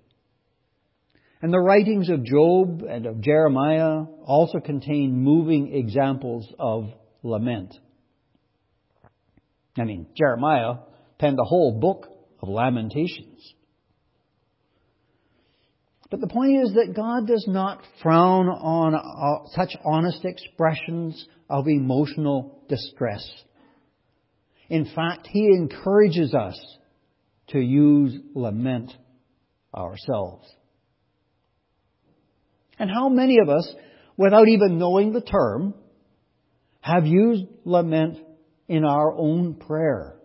And 1.42 1.52
the 1.52 1.60
writings 1.60 2.08
of 2.08 2.24
Job 2.24 2.82
and 2.88 3.06
of 3.06 3.20
Jeremiah 3.20 4.04
also 4.24 4.60
contain 4.60 5.22
moving 5.22 5.74
examples 5.74 6.50
of 6.58 6.90
lament. 7.22 7.74
I 9.76 9.84
mean, 9.84 10.06
Jeremiah 10.16 10.76
penned 11.18 11.38
a 11.38 11.44
whole 11.44 11.78
book 11.80 12.06
of 12.40 12.48
lamentations. 12.48 13.54
But 16.10 16.20
the 16.20 16.28
point 16.28 16.62
is 16.62 16.74
that 16.74 16.94
God 16.94 17.26
does 17.26 17.44
not 17.48 17.82
frown 18.02 18.46
on 18.48 18.94
uh, 18.94 19.48
such 19.50 19.76
honest 19.84 20.24
expressions 20.24 21.26
of 21.50 21.66
emotional 21.66 22.62
distress. 22.68 23.28
In 24.68 24.84
fact, 24.94 25.26
He 25.26 25.46
encourages 25.46 26.34
us 26.34 26.58
to 27.48 27.58
use 27.58 28.16
lament 28.34 28.92
ourselves. 29.74 30.46
And 32.78 32.90
how 32.90 33.08
many 33.08 33.38
of 33.42 33.48
us, 33.48 33.68
without 34.16 34.48
even 34.48 34.78
knowing 34.78 35.12
the 35.12 35.20
term, 35.20 35.74
have 36.80 37.06
used 37.06 37.44
lament 37.64 38.18
in 38.68 38.84
our 38.84 39.12
own 39.12 39.54
prayer? 39.54 40.16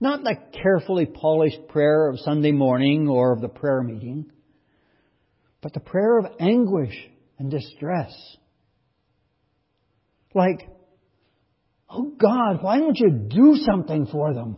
Not 0.00 0.22
the 0.22 0.36
carefully 0.62 1.06
polished 1.06 1.68
prayer 1.68 2.08
of 2.08 2.20
Sunday 2.20 2.52
morning 2.52 3.08
or 3.08 3.32
of 3.32 3.40
the 3.40 3.48
prayer 3.48 3.82
meeting, 3.82 4.30
but 5.60 5.72
the 5.72 5.80
prayer 5.80 6.18
of 6.18 6.26
anguish 6.38 6.94
and 7.38 7.50
distress. 7.50 8.12
Like, 10.34 10.68
oh 11.90 12.12
God, 12.20 12.62
why 12.62 12.78
don't 12.78 12.98
you 12.98 13.10
do 13.10 13.56
something 13.56 14.06
for 14.06 14.34
them? 14.34 14.56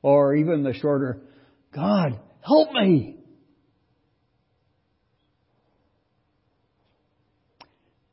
Or 0.00 0.34
even 0.34 0.62
the 0.62 0.72
shorter, 0.72 1.20
God, 1.74 2.18
help 2.40 2.72
me. 2.72 3.17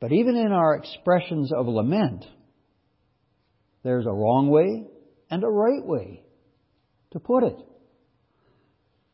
But 0.00 0.12
even 0.12 0.36
in 0.36 0.52
our 0.52 0.76
expressions 0.76 1.52
of 1.52 1.66
lament, 1.66 2.24
there's 3.82 4.06
a 4.06 4.12
wrong 4.12 4.48
way 4.48 4.86
and 5.30 5.42
a 5.42 5.48
right 5.48 5.84
way 5.84 6.22
to 7.12 7.20
put 7.20 7.44
it. 7.44 7.56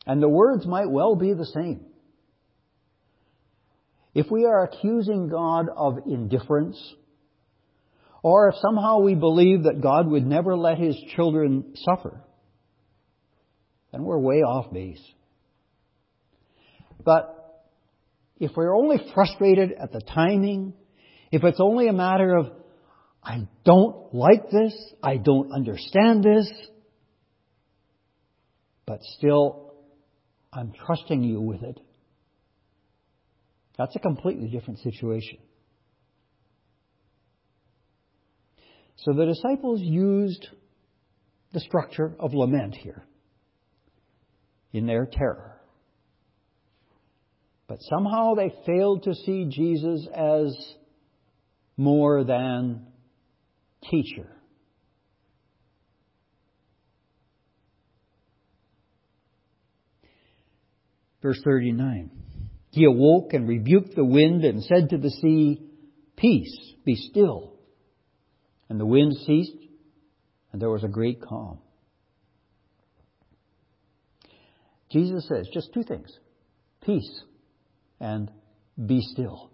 And 0.07 0.21
the 0.21 0.29
words 0.29 0.67
might 0.67 0.91
well 0.91 1.15
be 1.15 1.33
the 1.35 1.47
same. 1.47 1.87
If 4.15 4.31
we 4.31 4.45
are 4.45 4.65
accusing 4.65 5.29
God 5.29 5.67
of 5.75 5.99
indifference, 6.07 6.77
or 8.23 8.49
if 8.49 8.57
somehow 8.57 9.01
we 9.01 9.15
believe 9.15 9.65
that 9.65 9.81
God 9.81 10.07
would 10.09 10.27
never 10.27 10.57
let 10.57 10.79
His 10.79 10.97
children 11.15 11.75
suffer, 11.77 12.21
then 13.93 14.05
we're 14.05 14.19
way 14.19 14.43
off 14.43 14.73
base. 14.73 15.03
But 17.05 17.42
if 18.43 18.51
we're 18.57 18.75
only 18.75 18.97
frustrated 19.15 19.71
at 19.81 19.93
the 19.93 20.01
timing, 20.01 20.75
if 21.31 21.45
it's 21.45 21.61
only 21.61 21.87
a 21.87 21.93
matter 21.93 22.35
of 22.37 22.51
I 23.23 23.47
don't 23.65 24.13
like 24.13 24.51
this. 24.51 24.75
I 25.01 25.17
don't 25.17 25.53
understand 25.53 26.25
this. 26.25 26.53
But 28.85 28.99
still, 29.17 29.75
I'm 30.53 30.73
trusting 30.73 31.23
you 31.23 31.41
with 31.41 31.63
it. 31.63 31.79
That's 33.79 33.95
a 33.95 34.01
completely 34.01 34.49
different 34.49 34.81
situation. 34.81 35.39
So 38.97 39.13
the 39.13 39.27
disciples 39.27 39.81
used 39.81 40.49
the 41.53 41.61
structure 41.61 42.13
of 42.19 42.35
lament 42.35 42.75
here 42.75 43.05
in 44.73 44.87
their 44.87 45.07
terror. 45.07 45.62
But 47.73 47.81
somehow 47.85 48.35
they 48.35 48.53
failed 48.67 49.05
to 49.05 49.15
see 49.15 49.47
Jesus 49.49 50.07
as 50.15 50.55
more 51.79 52.23
than 52.23 52.87
teacher. 53.91 54.29
Verse 61.23 61.41
39. 61.43 62.11
He 62.73 62.85
awoke 62.85 63.33
and 63.33 63.49
rebuked 63.49 63.97
the 63.97 64.05
wind 64.05 64.45
and 64.45 64.63
said 64.63 64.91
to 64.91 64.99
the 64.99 65.09
sea, 65.09 65.63
Peace, 66.15 66.75
be 66.85 66.95
still. 66.95 67.55
And 68.69 68.79
the 68.79 68.85
wind 68.85 69.15
ceased, 69.25 69.57
and 70.53 70.61
there 70.61 70.69
was 70.69 70.85
a 70.85 70.89
great 70.89 71.23
calm. 71.23 71.59
Jesus 74.91 75.27
says 75.27 75.49
just 75.55 75.73
two 75.73 75.85
things 75.85 76.15
peace 76.83 77.23
and 78.03 78.31
be 78.85 79.01
still. 79.01 79.51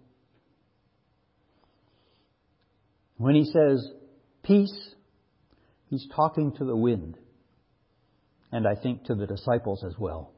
When 3.17 3.35
he 3.35 3.45
says, 3.45 3.87
peace, 4.43 4.95
he's 5.89 6.07
talking 6.15 6.53
to 6.57 6.65
the 6.65 6.75
wind. 6.75 7.17
And 8.51 8.67
I 8.67 8.73
think 8.73 9.05
to 9.05 9.15
the 9.15 9.27
disciples 9.27 9.83
as 9.85 9.93
well. 9.99 10.33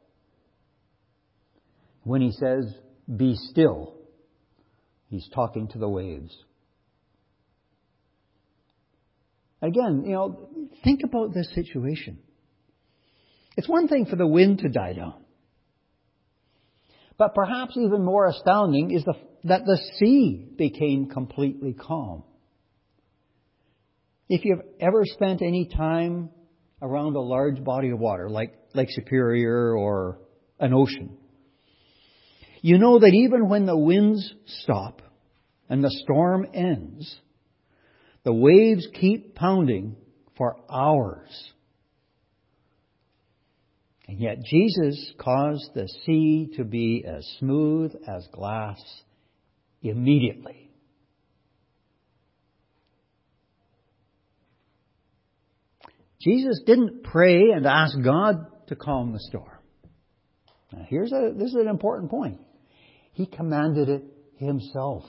When 2.03 2.21
he 2.21 2.31
says, 2.31 2.75
be 3.15 3.35
still, 3.35 3.95
he's 5.07 5.29
talking 5.33 5.69
to 5.69 5.77
the 5.77 5.87
waves. 5.87 6.35
Again, 9.61 10.03
you 10.05 10.13
know, 10.13 10.49
think 10.83 11.01
about 11.05 11.33
this 11.33 11.47
situation. 11.53 12.17
It's 13.55 13.69
one 13.69 13.87
thing 13.87 14.07
for 14.07 14.15
the 14.15 14.27
wind 14.27 14.59
to 14.59 14.69
die 14.69 14.93
down. 14.93 15.20
But 17.21 17.35
perhaps 17.35 17.77
even 17.77 18.03
more 18.03 18.25
astounding 18.25 18.89
is 18.89 19.05
the, 19.05 19.13
that 19.43 19.63
the 19.63 19.79
sea 19.99 20.43
became 20.57 21.05
completely 21.05 21.71
calm. 21.71 22.23
If 24.27 24.43
you've 24.43 24.63
ever 24.79 25.03
spent 25.05 25.43
any 25.43 25.67
time 25.67 26.31
around 26.81 27.15
a 27.15 27.21
large 27.21 27.63
body 27.63 27.91
of 27.91 27.99
water, 27.99 28.27
like 28.27 28.57
Lake 28.73 28.87
Superior 28.89 29.77
or 29.77 30.17
an 30.59 30.73
ocean, 30.73 31.15
you 32.63 32.79
know 32.79 32.97
that 32.97 33.13
even 33.13 33.49
when 33.49 33.67
the 33.67 33.77
winds 33.77 34.33
stop 34.63 35.03
and 35.69 35.83
the 35.83 35.95
storm 36.03 36.47
ends, 36.55 37.19
the 38.23 38.33
waves 38.33 38.87
keep 38.99 39.35
pounding 39.35 39.95
for 40.39 40.55
hours. 40.71 41.29
And 44.11 44.19
yet 44.19 44.43
Jesus 44.43 45.13
caused 45.17 45.73
the 45.73 45.87
sea 46.05 46.51
to 46.57 46.65
be 46.65 47.05
as 47.07 47.25
smooth 47.39 47.93
as 48.05 48.27
glass 48.33 48.77
immediately. 49.81 50.69
Jesus 56.19 56.59
didn't 56.65 57.05
pray 57.05 57.51
and 57.55 57.65
ask 57.65 57.95
God 58.03 58.47
to 58.67 58.75
calm 58.75 59.13
the 59.13 59.19
storm. 59.29 59.47
Now 60.73 60.85
here's 60.89 61.13
a, 61.13 61.31
this 61.33 61.47
is 61.47 61.55
an 61.55 61.69
important 61.69 62.11
point. 62.11 62.41
He 63.13 63.27
commanded 63.27 63.87
it 63.87 64.03
himself. 64.35 65.05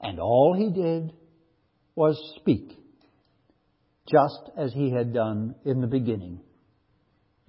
And 0.00 0.20
all 0.20 0.54
he 0.56 0.70
did 0.70 1.12
was 1.96 2.16
speak, 2.36 2.78
just 4.08 4.50
as 4.56 4.72
he 4.72 4.92
had 4.92 5.12
done 5.12 5.56
in 5.64 5.80
the 5.80 5.88
beginning 5.88 6.42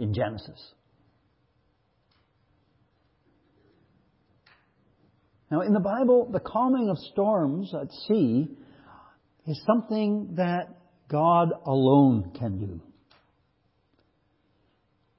in 0.02 0.14
Genesis. 0.16 0.60
Now, 5.52 5.62
in 5.62 5.74
the 5.74 5.80
Bible, 5.80 6.30
the 6.32 6.40
calming 6.40 6.90
of 6.90 6.98
storms 7.12 7.72
at 7.80 7.92
sea 8.08 8.50
is 9.46 9.62
something 9.66 10.36
that 10.38 10.70
God 11.08 11.50
alone 11.66 12.32
can 12.40 12.58
do. 12.58 12.82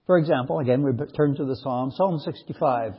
For 0.07 0.19
example, 0.19 0.59
again, 0.59 0.83
we 0.83 0.93
turn 1.15 1.37
to 1.37 1.45
the 1.45 1.57
Psalm, 1.57 1.93
Psalm 1.95 2.19
65. 2.19 2.95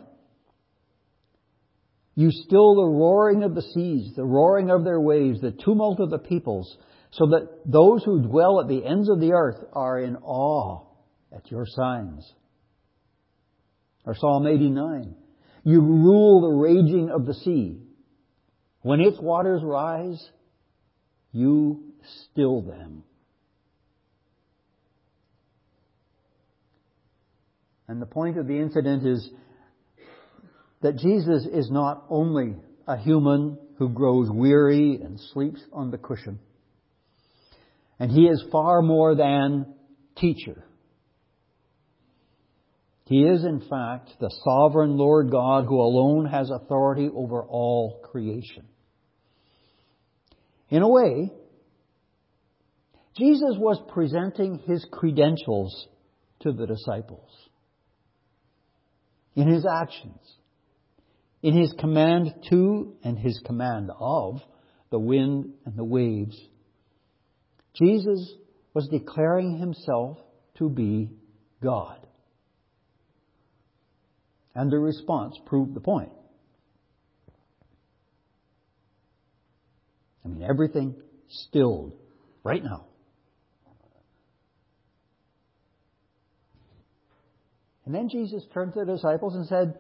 You 2.15 2.29
still 2.31 2.75
the 2.75 2.97
roaring 2.97 3.43
of 3.43 3.55
the 3.55 3.61
seas, 3.61 4.13
the 4.15 4.23
roaring 4.23 4.69
of 4.69 4.85
their 4.85 5.01
waves, 5.01 5.41
the 5.41 5.51
tumult 5.51 5.99
of 5.99 6.11
the 6.11 6.19
peoples, 6.19 6.77
so 7.11 7.25
that 7.25 7.49
those 7.65 8.03
who 8.05 8.21
dwell 8.21 8.61
at 8.61 8.67
the 8.67 8.85
ends 8.85 9.09
of 9.09 9.19
the 9.19 9.33
earth 9.33 9.57
are 9.73 9.99
in 9.99 10.15
awe 10.17 10.92
at 11.35 11.49
your 11.51 11.65
signs. 11.65 12.31
Or 14.05 14.15
Psalm 14.15 14.47
89. 14.47 15.15
You 15.63 15.81
rule 15.81 16.41
the 16.41 16.55
raging 16.55 17.09
of 17.09 17.25
the 17.25 17.33
sea. 17.33 17.79
When 18.81 18.99
its 18.99 19.17
waters 19.19 19.61
rise, 19.63 20.21
you 21.31 21.93
still 22.31 22.61
them. 22.61 23.03
And 27.87 28.01
the 28.01 28.05
point 28.05 28.37
of 28.37 28.47
the 28.47 28.57
incident 28.57 29.05
is 29.05 29.29
that 30.81 30.97
Jesus 30.97 31.45
is 31.45 31.69
not 31.71 32.05
only 32.09 32.55
a 32.87 32.97
human 32.97 33.57
who 33.77 33.89
grows 33.89 34.29
weary 34.29 34.99
and 35.01 35.19
sleeps 35.33 35.61
on 35.71 35.91
the 35.91 35.97
cushion, 35.97 36.39
and 37.99 38.11
he 38.11 38.25
is 38.25 38.43
far 38.51 38.81
more 38.81 39.15
than 39.15 39.73
teacher. 40.17 40.65
He 43.05 43.23
is, 43.23 43.43
in 43.43 43.59
fact, 43.69 44.11
the 44.19 44.31
sovereign 44.45 44.97
Lord 44.97 45.29
God 45.29 45.65
who 45.65 45.79
alone 45.79 46.25
has 46.25 46.49
authority 46.49 47.09
over 47.13 47.43
all 47.43 48.01
creation. 48.11 48.65
In 50.69 50.81
a 50.81 50.87
way, 50.87 51.31
Jesus 53.17 53.55
was 53.57 53.79
presenting 53.93 54.59
his 54.65 54.85
credentials 54.91 55.87
to 56.39 56.51
the 56.51 56.65
disciples 56.65 57.29
in 59.35 59.47
his 59.47 59.65
actions, 59.65 60.19
in 61.41 61.55
his 61.55 61.73
command 61.77 62.33
to 62.49 62.95
and 63.03 63.19
his 63.19 63.39
command 63.45 63.91
of 63.99 64.41
the 64.91 64.99
wind 64.99 65.53
and 65.65 65.77
the 65.77 65.83
waves. 65.83 66.39
Jesus 67.75 68.33
was 68.73 68.87
declaring 68.87 69.57
himself 69.57 70.17
to 70.57 70.69
be 70.69 71.09
God. 71.61 72.05
And 74.55 74.71
the 74.71 74.77
response 74.77 75.35
proved 75.45 75.73
the 75.73 75.79
point. 75.79 76.11
I 80.23 80.27
mean, 80.27 80.43
everything 80.43 80.95
stilled 81.27 81.93
right 82.43 82.63
now. 82.63 82.85
And 87.85 87.93
then 87.93 88.09
Jesus 88.09 88.43
turned 88.53 88.73
to 88.73 88.85
the 88.85 88.93
disciples 88.93 89.35
and 89.35 89.45
said, 89.47 89.79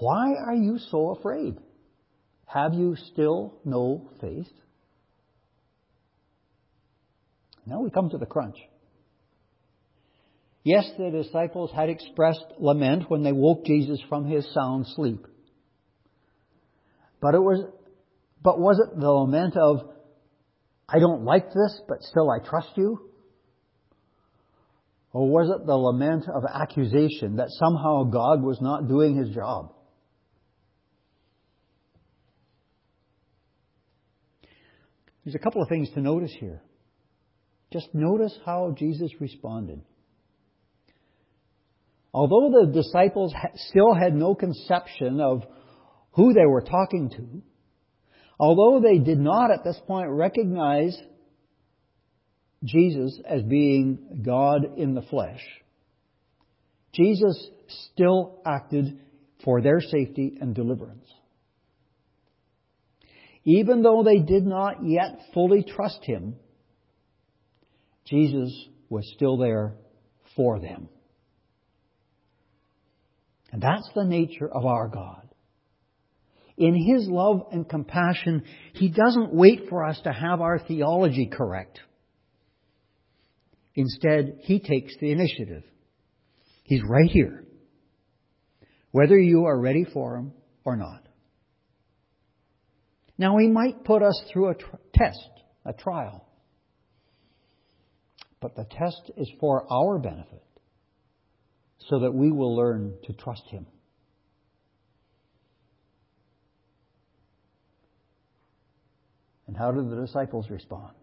Why 0.00 0.34
are 0.34 0.54
you 0.54 0.78
so 0.90 1.10
afraid? 1.10 1.56
Have 2.46 2.74
you 2.74 2.96
still 3.12 3.54
no 3.64 4.10
faith? 4.20 4.50
Now 7.64 7.80
we 7.80 7.90
come 7.90 8.10
to 8.10 8.18
the 8.18 8.26
crunch. 8.26 8.56
Yes, 10.66 10.90
the 10.98 11.10
disciples 11.10 11.70
had 11.72 11.90
expressed 11.90 12.44
lament 12.58 13.08
when 13.08 13.22
they 13.22 13.30
woke 13.30 13.64
Jesus 13.64 14.00
from 14.08 14.26
his 14.26 14.52
sound 14.52 14.84
sleep. 14.96 15.24
But 17.20 17.36
it 17.36 17.38
was, 17.38 17.64
but 18.42 18.58
was 18.58 18.80
it 18.80 18.98
the 18.98 19.08
lament 19.08 19.56
of, 19.56 19.88
I 20.88 20.98
don't 20.98 21.22
like 21.22 21.50
this, 21.50 21.80
but 21.86 22.02
still 22.02 22.28
I 22.28 22.44
trust 22.44 22.70
you? 22.74 22.98
Or 25.12 25.30
was 25.30 25.56
it 25.56 25.66
the 25.66 25.76
lament 25.76 26.24
of 26.28 26.42
accusation 26.52 27.36
that 27.36 27.50
somehow 27.50 28.02
God 28.02 28.42
was 28.42 28.58
not 28.60 28.88
doing 28.88 29.16
his 29.16 29.32
job? 29.32 29.72
There's 35.24 35.36
a 35.36 35.38
couple 35.38 35.62
of 35.62 35.68
things 35.68 35.90
to 35.94 36.00
notice 36.00 36.34
here. 36.36 36.60
Just 37.72 37.86
notice 37.94 38.36
how 38.44 38.74
Jesus 38.76 39.12
responded. 39.20 39.80
Although 42.16 42.64
the 42.64 42.72
disciples 42.72 43.34
still 43.68 43.92
had 43.92 44.14
no 44.14 44.34
conception 44.34 45.20
of 45.20 45.42
who 46.12 46.32
they 46.32 46.46
were 46.46 46.62
talking 46.62 47.10
to, 47.10 47.42
although 48.40 48.80
they 48.80 48.98
did 48.98 49.18
not 49.18 49.50
at 49.50 49.64
this 49.64 49.78
point 49.86 50.08
recognize 50.08 50.98
Jesus 52.64 53.20
as 53.22 53.42
being 53.42 54.22
God 54.24 54.78
in 54.78 54.94
the 54.94 55.02
flesh, 55.02 55.42
Jesus 56.94 57.50
still 57.92 58.40
acted 58.46 58.98
for 59.44 59.60
their 59.60 59.82
safety 59.82 60.38
and 60.40 60.54
deliverance. 60.54 61.06
Even 63.44 63.82
though 63.82 64.02
they 64.02 64.20
did 64.20 64.46
not 64.46 64.76
yet 64.82 65.20
fully 65.34 65.62
trust 65.62 66.02
Him, 66.02 66.36
Jesus 68.06 68.68
was 68.88 69.06
still 69.14 69.36
there 69.36 69.74
for 70.34 70.58
them. 70.58 70.88
And 73.56 73.62
that's 73.62 73.88
the 73.94 74.04
nature 74.04 74.46
of 74.46 74.66
our 74.66 74.86
God. 74.86 75.22
In 76.58 76.74
His 76.74 77.08
love 77.08 77.46
and 77.52 77.66
compassion, 77.66 78.44
He 78.74 78.90
doesn't 78.90 79.32
wait 79.32 79.70
for 79.70 79.86
us 79.86 79.98
to 80.04 80.12
have 80.12 80.42
our 80.42 80.58
theology 80.58 81.30
correct. 81.32 81.80
Instead, 83.74 84.40
He 84.42 84.60
takes 84.60 84.94
the 85.00 85.10
initiative. 85.10 85.62
He's 86.64 86.82
right 86.86 87.10
here. 87.10 87.46
Whether 88.90 89.18
you 89.18 89.46
are 89.46 89.58
ready 89.58 89.86
for 89.90 90.18
Him 90.18 90.34
or 90.62 90.76
not. 90.76 91.08
Now, 93.16 93.38
He 93.38 93.48
might 93.48 93.84
put 93.84 94.02
us 94.02 94.22
through 94.30 94.50
a 94.50 94.54
tr- 94.54 94.76
test, 94.92 95.30
a 95.64 95.72
trial. 95.72 96.28
But 98.38 98.54
the 98.54 98.66
test 98.70 99.10
is 99.16 99.30
for 99.40 99.66
our 99.72 99.98
benefit, 99.98 100.44
so 101.88 102.00
that 102.00 102.12
we 102.12 102.30
will 102.30 102.56
learn 102.56 102.94
to 103.04 103.12
trust 103.12 103.44
Him. 103.48 103.66
And 109.46 109.56
how 109.56 109.70
did 109.72 109.88
the 109.90 109.96
disciples 109.96 110.50
respond? 110.50 110.94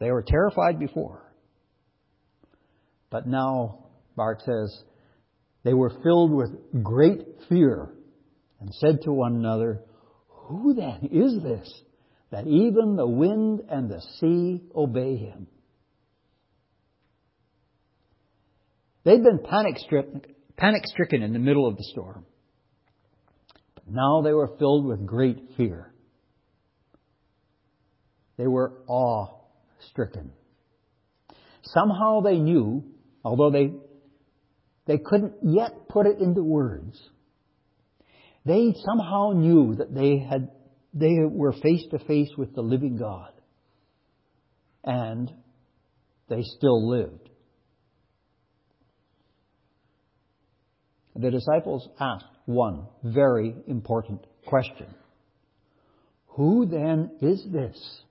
They 0.00 0.10
were 0.10 0.22
terrified 0.22 0.78
before. 0.78 1.22
But 3.10 3.26
now, 3.26 3.86
Mark 4.16 4.40
says, 4.40 4.82
they 5.62 5.74
were 5.74 5.92
filled 6.02 6.32
with 6.32 6.82
great 6.82 7.20
fear 7.48 7.90
and 8.60 8.74
said 8.74 9.02
to 9.02 9.12
one 9.12 9.34
another, 9.34 9.82
Who 10.28 10.74
then 10.74 11.08
is 11.12 11.42
this 11.42 11.82
that 12.30 12.46
even 12.46 12.96
the 12.96 13.06
wind 13.06 13.60
and 13.68 13.90
the 13.90 14.00
sea 14.18 14.62
obey 14.74 15.16
him? 15.16 15.48
They'd 19.04 19.22
been 19.22 19.38
panic 19.38 19.78
stricken, 19.78 21.22
in 21.22 21.32
the 21.32 21.38
middle 21.38 21.66
of 21.66 21.76
the 21.76 21.84
storm. 21.84 22.26
But 23.74 23.88
now 23.88 24.20
they 24.22 24.32
were 24.32 24.56
filled 24.58 24.86
with 24.86 25.06
great 25.06 25.38
fear. 25.56 25.92
They 28.36 28.46
were 28.46 28.82
awe 28.86 29.28
stricken. 29.90 30.32
Somehow 31.62 32.20
they 32.20 32.38
knew, 32.38 32.84
although 33.24 33.50
they, 33.50 33.72
they 34.86 34.98
couldn't 34.98 35.34
yet 35.42 35.88
put 35.88 36.06
it 36.06 36.18
into 36.18 36.42
words, 36.42 37.00
they 38.44 38.74
somehow 38.84 39.32
knew 39.34 39.76
that 39.76 39.94
they 39.94 40.18
had, 40.18 40.50
they 40.92 41.16
were 41.26 41.52
face 41.52 41.84
to 41.90 41.98
face 41.98 42.30
with 42.36 42.54
the 42.54 42.62
living 42.62 42.96
God. 42.96 43.32
And 44.84 45.30
they 46.28 46.42
still 46.42 46.88
lived. 46.88 47.29
The 51.16 51.30
disciples 51.30 51.88
asked 51.98 52.24
one 52.46 52.86
very 53.02 53.54
important 53.66 54.24
question. 54.46 54.86
Who 56.36 56.66
then 56.66 57.10
is 57.20 57.44
this 57.50 58.02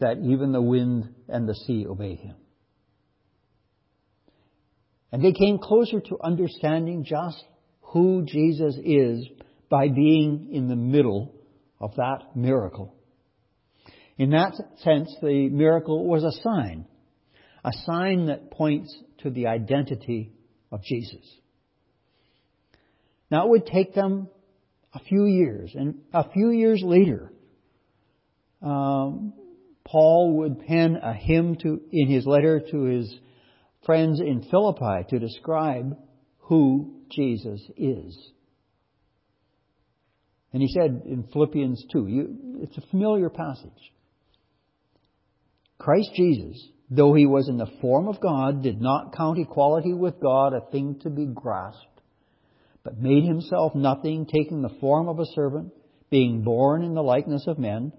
that 0.00 0.18
even 0.18 0.52
the 0.52 0.60
wind 0.60 1.14
and 1.28 1.48
the 1.48 1.54
sea 1.54 1.86
obey 1.88 2.16
him. 2.16 2.36
And 5.12 5.24
they 5.24 5.32
came 5.32 5.58
closer 5.58 6.00
to 6.00 6.18
understanding 6.22 7.04
just 7.04 7.42
who 7.80 8.24
Jesus 8.26 8.76
is 8.84 9.26
by 9.70 9.88
being 9.88 10.50
in 10.52 10.68
the 10.68 10.76
middle 10.76 11.34
of 11.80 11.94
that 11.96 12.34
miracle. 12.34 12.94
In 14.18 14.30
that 14.30 14.54
sense, 14.78 15.14
the 15.22 15.48
miracle 15.48 16.06
was 16.06 16.24
a 16.24 16.32
sign, 16.42 16.86
a 17.64 17.72
sign 17.84 18.26
that 18.26 18.50
points 18.50 18.96
to 19.22 19.30
the 19.30 19.46
identity 19.46 20.32
of 20.70 20.82
Jesus. 20.82 21.24
Now 23.34 23.46
it 23.46 23.50
would 23.50 23.66
take 23.66 23.94
them 23.94 24.28
a 24.92 25.00
few 25.00 25.24
years, 25.26 25.72
and 25.74 25.96
a 26.12 26.30
few 26.30 26.50
years 26.50 26.80
later, 26.84 27.32
um, 28.62 29.32
Paul 29.84 30.36
would 30.36 30.60
pen 30.60 30.94
a 31.02 31.12
hymn 31.12 31.56
to, 31.56 31.80
in 31.90 32.08
his 32.08 32.26
letter 32.26 32.60
to 32.70 32.82
his 32.84 33.12
friends 33.84 34.20
in 34.20 34.46
Philippi 34.52 35.08
to 35.10 35.18
describe 35.18 35.96
who 36.42 37.00
Jesus 37.10 37.60
is. 37.76 38.16
And 40.52 40.62
he 40.62 40.68
said 40.68 41.02
in 41.04 41.24
Philippians 41.32 41.86
2, 41.90 42.06
you, 42.06 42.36
it's 42.62 42.78
a 42.78 42.86
familiar 42.92 43.30
passage. 43.30 43.92
Christ 45.78 46.10
Jesus, 46.14 46.68
though 46.88 47.14
he 47.14 47.26
was 47.26 47.48
in 47.48 47.56
the 47.56 47.72
form 47.80 48.06
of 48.06 48.20
God, 48.20 48.62
did 48.62 48.80
not 48.80 49.16
count 49.16 49.40
equality 49.40 49.92
with 49.92 50.20
God 50.20 50.52
a 50.52 50.70
thing 50.70 51.00
to 51.02 51.10
be 51.10 51.26
grasped, 51.26 51.93
but 52.84 53.00
made 53.00 53.24
himself 53.24 53.74
nothing, 53.74 54.26
taking 54.26 54.62
the 54.62 54.76
form 54.80 55.08
of 55.08 55.18
a 55.18 55.26
servant 55.34 55.72
being 56.10 56.42
born 56.42 56.84
in 56.84 56.94
the 56.94 57.02
likeness 57.02 57.44
of 57.48 57.58
men, 57.58 57.92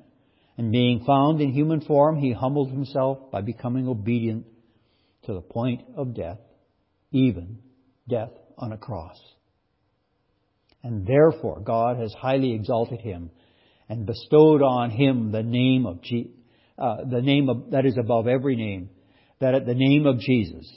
and 0.57 0.71
being 0.71 1.03
found 1.05 1.41
in 1.41 1.51
human 1.51 1.81
form, 1.81 2.17
he 2.17 2.31
humbled 2.31 2.71
himself 2.71 3.29
by 3.31 3.41
becoming 3.41 3.89
obedient 3.89 4.45
to 5.23 5.33
the 5.33 5.41
point 5.41 5.81
of 5.97 6.15
death, 6.15 6.37
even 7.11 7.57
death 8.07 8.29
on 8.57 8.71
a 8.71 8.77
cross. 8.77 9.17
And 10.81 11.05
therefore 11.05 11.59
God 11.59 11.97
has 11.97 12.13
highly 12.13 12.53
exalted 12.53 13.01
him 13.01 13.31
and 13.89 14.05
bestowed 14.05 14.61
on 14.61 14.91
him 14.91 15.31
the 15.31 15.43
name 15.43 15.85
of 15.85 16.01
Je- 16.01 16.31
uh, 16.77 16.97
the 17.09 17.21
name 17.21 17.49
of, 17.49 17.71
that 17.71 17.85
is 17.85 17.97
above 17.97 18.27
every 18.27 18.55
name, 18.55 18.89
that 19.39 19.55
at 19.55 19.65
the 19.65 19.73
name 19.75 20.05
of 20.05 20.19
Jesus 20.19 20.71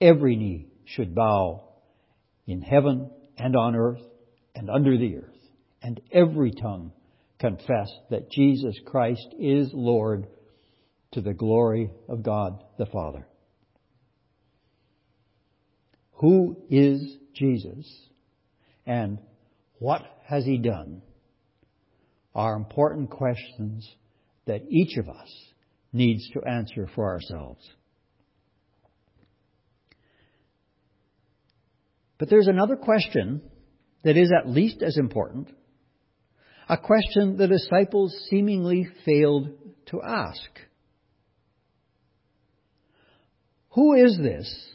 every 0.00 0.36
knee 0.36 0.66
should 0.84 1.14
bow 1.14 1.64
in 2.46 2.62
heaven 2.62 3.10
and 3.36 3.56
on 3.56 3.74
earth 3.74 4.02
and 4.54 4.70
under 4.70 4.96
the 4.96 5.16
earth, 5.18 5.38
and 5.82 6.00
every 6.12 6.52
tongue 6.52 6.92
confess 7.38 7.90
that 8.10 8.30
Jesus 8.30 8.74
Christ 8.86 9.34
is 9.38 9.70
Lord 9.72 10.26
to 11.12 11.20
the 11.20 11.34
glory 11.34 11.90
of 12.08 12.22
God 12.22 12.62
the 12.78 12.86
Father. 12.86 13.26
Who 16.20 16.56
is 16.70 17.18
Jesus 17.34 17.86
and 18.86 19.18
what 19.78 20.02
has 20.24 20.44
he 20.44 20.58
done 20.58 21.02
are 22.34 22.54
important 22.54 23.10
questions 23.10 23.88
that 24.46 24.62
each 24.70 24.96
of 24.96 25.08
us 25.08 25.28
needs 25.92 26.28
to 26.30 26.42
answer 26.42 26.88
for 26.94 27.10
ourselves. 27.10 27.66
But 32.18 32.30
there's 32.30 32.48
another 32.48 32.76
question 32.76 33.42
that 34.04 34.16
is 34.16 34.32
at 34.32 34.48
least 34.48 34.82
as 34.82 34.96
important, 34.96 35.48
a 36.68 36.76
question 36.76 37.36
the 37.36 37.48
disciples 37.48 38.16
seemingly 38.30 38.88
failed 39.04 39.50
to 39.86 40.00
ask. 40.02 40.40
Who 43.70 43.94
is 43.94 44.16
this 44.16 44.72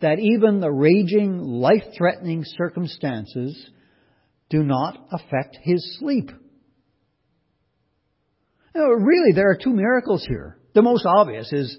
that 0.00 0.18
even 0.18 0.60
the 0.60 0.70
raging, 0.70 1.38
life-threatening 1.38 2.44
circumstances 2.44 3.70
do 4.50 4.62
not 4.62 5.08
affect 5.10 5.56
his 5.62 5.98
sleep? 5.98 6.30
Now, 8.74 8.88
really, 8.88 9.32
there 9.34 9.50
are 9.50 9.56
two 9.56 9.72
miracles 9.72 10.26
here. 10.28 10.58
The 10.74 10.82
most 10.82 11.06
obvious 11.06 11.50
is 11.52 11.78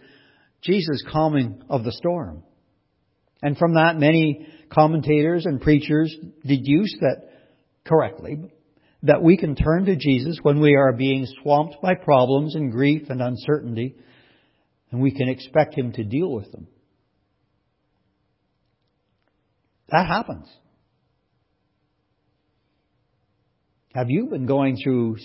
Jesus' 0.61 1.03
calming 1.11 1.61
of 1.69 1.83
the 1.83 1.91
storm. 1.91 2.43
And 3.43 3.57
from 3.57 3.75
that, 3.75 3.97
many 3.97 4.47
commentators 4.71 5.45
and 5.45 5.61
preachers 5.61 6.15
deduce 6.45 6.93
that 7.01 7.29
correctly, 7.85 8.51
that 9.03 9.21
we 9.21 9.37
can 9.37 9.55
turn 9.55 9.85
to 9.85 9.95
Jesus 9.95 10.39
when 10.41 10.59
we 10.59 10.75
are 10.75 10.93
being 10.93 11.27
swamped 11.41 11.75
by 11.81 11.95
problems 11.95 12.55
and 12.55 12.71
grief 12.71 13.09
and 13.09 13.21
uncertainty, 13.21 13.95
and 14.91 15.01
we 15.01 15.11
can 15.11 15.29
expect 15.29 15.77
Him 15.77 15.91
to 15.93 16.03
deal 16.03 16.31
with 16.31 16.51
them. 16.51 16.67
That 19.89 20.07
happens. 20.07 20.47
Have 23.93 24.09
you 24.09 24.27
been 24.27 24.45
going 24.45 24.77
through 24.83 25.17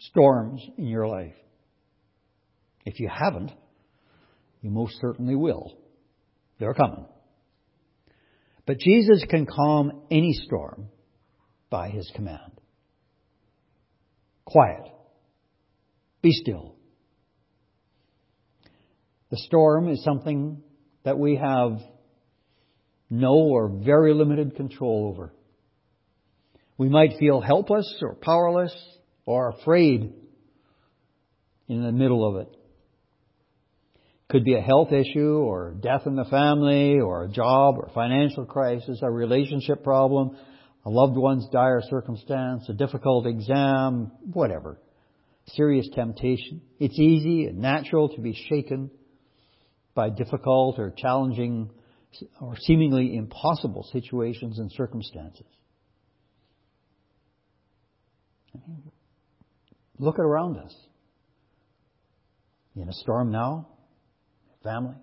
storms 0.00 0.60
in 0.76 0.86
your 0.86 1.06
life? 1.06 1.34
If 2.84 3.00
you 3.00 3.08
haven't, 3.08 3.52
you 4.60 4.70
most 4.70 5.00
certainly 5.00 5.34
will. 5.34 5.78
They're 6.58 6.74
coming. 6.74 7.06
But 8.68 8.80
Jesus 8.80 9.24
can 9.30 9.46
calm 9.46 10.02
any 10.10 10.34
storm 10.34 10.90
by 11.70 11.88
his 11.88 12.12
command. 12.14 12.60
Quiet. 14.44 14.82
Be 16.20 16.32
still. 16.32 16.74
The 19.30 19.38
storm 19.38 19.88
is 19.88 20.04
something 20.04 20.62
that 21.02 21.18
we 21.18 21.36
have 21.36 21.80
no 23.08 23.36
or 23.36 23.68
very 23.70 24.12
limited 24.12 24.54
control 24.54 25.14
over. 25.14 25.32
We 26.76 26.90
might 26.90 27.18
feel 27.18 27.40
helpless 27.40 27.90
or 28.02 28.16
powerless 28.16 28.74
or 29.24 29.48
afraid 29.48 30.12
in 31.68 31.82
the 31.82 31.92
middle 31.92 32.28
of 32.28 32.46
it. 32.46 32.57
Could 34.30 34.44
be 34.44 34.54
a 34.54 34.60
health 34.60 34.92
issue 34.92 35.38
or 35.38 35.74
death 35.80 36.02
in 36.06 36.14
the 36.14 36.26
family 36.26 37.00
or 37.00 37.24
a 37.24 37.28
job 37.28 37.76
or 37.78 37.90
financial 37.94 38.44
crisis, 38.44 39.00
a 39.02 39.10
relationship 39.10 39.82
problem, 39.82 40.36
a 40.84 40.90
loved 40.90 41.16
one's 41.16 41.48
dire 41.50 41.82
circumstance, 41.88 42.68
a 42.68 42.74
difficult 42.74 43.26
exam, 43.26 44.12
whatever. 44.32 44.78
Serious 45.46 45.88
temptation. 45.94 46.60
It's 46.78 46.98
easy 46.98 47.46
and 47.46 47.58
natural 47.58 48.10
to 48.10 48.20
be 48.20 48.34
shaken 48.50 48.90
by 49.94 50.10
difficult 50.10 50.78
or 50.78 50.92
challenging 50.94 51.70
or 52.40 52.54
seemingly 52.58 53.16
impossible 53.16 53.88
situations 53.92 54.58
and 54.58 54.70
circumstances. 54.72 55.46
Look 59.98 60.18
around 60.18 60.58
us. 60.58 60.74
In 62.76 62.88
a 62.88 62.92
storm 62.92 63.32
now, 63.32 63.68
family, 64.68 64.94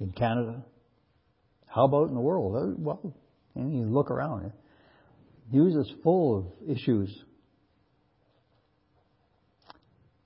in 0.00 0.10
Canada. 0.12 0.64
How 1.66 1.84
about 1.84 2.08
in 2.08 2.14
the 2.14 2.20
world? 2.20 2.56
Uh, 2.56 2.74
well, 2.78 3.14
you 3.54 3.84
look 3.84 4.10
around. 4.10 4.52
News 5.50 5.74
is 5.74 5.92
full 6.02 6.38
of 6.38 6.70
issues. 6.70 7.14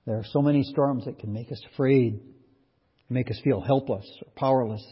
There 0.05 0.15
are 0.15 0.25
so 0.31 0.41
many 0.41 0.63
storms 0.63 1.03
that 1.05 1.19
can 1.19 1.33
make 1.33 1.51
us 1.51 1.61
afraid, 1.73 2.21
make 3.09 3.29
us 3.29 3.39
feel 3.43 3.59
helpless 3.59 4.05
or 4.25 4.31
powerless. 4.37 4.85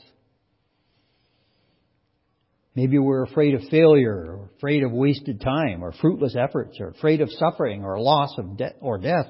Maybe 2.75 2.99
we're 2.99 3.23
afraid 3.23 3.53
of 3.53 3.61
failure, 3.71 4.35
or 4.35 4.49
afraid 4.57 4.83
of 4.83 4.91
wasted 4.91 5.39
time, 5.39 5.81
or 5.81 5.93
fruitless 5.93 6.35
efforts, 6.35 6.77
or 6.81 6.89
afraid 6.89 7.21
of 7.21 7.29
suffering, 7.31 7.85
or 7.85 7.97
loss 7.97 8.35
of 8.37 8.57
de- 8.57 8.75
or 8.81 8.97
death. 8.97 9.27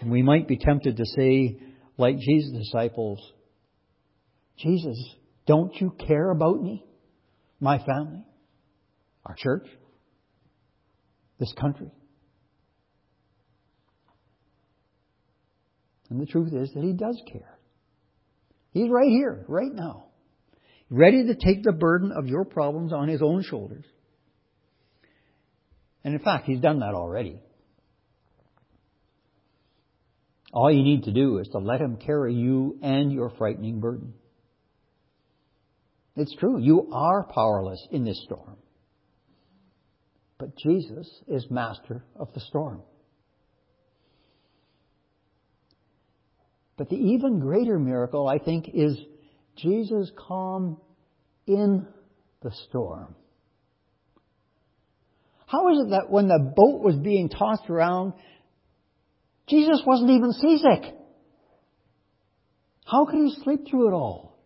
And 0.00 0.10
we 0.10 0.22
might 0.22 0.46
be 0.46 0.58
tempted 0.58 0.96
to 0.96 1.04
say, 1.06 1.58
like 1.96 2.18
Jesus' 2.18 2.52
disciples, 2.52 3.20
Jesus, 4.58 4.96
don't 5.46 5.74
you 5.80 5.94
care 6.06 6.30
about 6.30 6.62
me, 6.62 6.84
my 7.60 7.78
family, 7.78 8.24
our 9.24 9.34
church, 9.34 9.66
this 11.38 11.52
country? 11.58 11.90
And 16.10 16.20
the 16.20 16.26
truth 16.26 16.52
is 16.52 16.72
that 16.74 16.84
He 16.84 16.92
does 16.92 17.20
care. 17.30 17.58
He's 18.72 18.90
right 18.90 19.08
here, 19.08 19.44
right 19.48 19.72
now, 19.72 20.06
ready 20.90 21.26
to 21.26 21.34
take 21.34 21.62
the 21.62 21.72
burden 21.72 22.12
of 22.12 22.26
your 22.26 22.44
problems 22.44 22.92
on 22.92 23.08
His 23.08 23.22
own 23.22 23.42
shoulders. 23.42 23.84
And 26.04 26.14
in 26.14 26.20
fact, 26.20 26.46
He's 26.46 26.60
done 26.60 26.80
that 26.80 26.94
already. 26.94 27.40
All 30.56 30.72
you 30.72 30.82
need 30.82 31.04
to 31.04 31.12
do 31.12 31.36
is 31.36 31.48
to 31.48 31.58
let 31.58 31.82
Him 31.82 31.98
carry 31.98 32.32
you 32.32 32.78
and 32.80 33.12
your 33.12 33.28
frightening 33.36 33.78
burden. 33.78 34.14
It's 36.16 36.34
true, 36.36 36.58
you 36.58 36.88
are 36.94 37.24
powerless 37.24 37.86
in 37.90 38.04
this 38.04 38.18
storm. 38.24 38.56
But 40.38 40.56
Jesus 40.56 41.06
is 41.28 41.46
master 41.50 42.06
of 42.18 42.32
the 42.32 42.40
storm. 42.40 42.80
But 46.78 46.88
the 46.88 46.96
even 46.96 47.38
greater 47.38 47.78
miracle, 47.78 48.26
I 48.26 48.38
think, 48.38 48.70
is 48.72 48.98
Jesus' 49.58 50.10
calm 50.16 50.80
in 51.46 51.86
the 52.42 52.52
storm. 52.66 53.14
How 55.46 55.70
is 55.70 55.80
it 55.86 55.90
that 55.90 56.10
when 56.10 56.28
the 56.28 56.52
boat 56.56 56.82
was 56.82 56.96
being 56.96 57.28
tossed 57.28 57.68
around, 57.68 58.14
Jesus 59.48 59.82
wasn't 59.86 60.10
even 60.10 60.32
seasick. 60.32 60.94
How 62.84 63.04
could 63.06 63.18
he 63.18 63.34
sleep 63.42 63.66
through 63.68 63.88
it 63.88 63.92
all? 63.94 64.38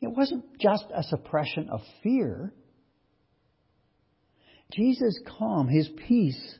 It 0.00 0.08
wasn't 0.08 0.58
just 0.60 0.84
a 0.94 1.02
suppression 1.02 1.68
of 1.70 1.80
fear. 2.02 2.52
Jesus' 4.72 5.20
calm, 5.38 5.68
his 5.68 5.88
peace, 6.06 6.58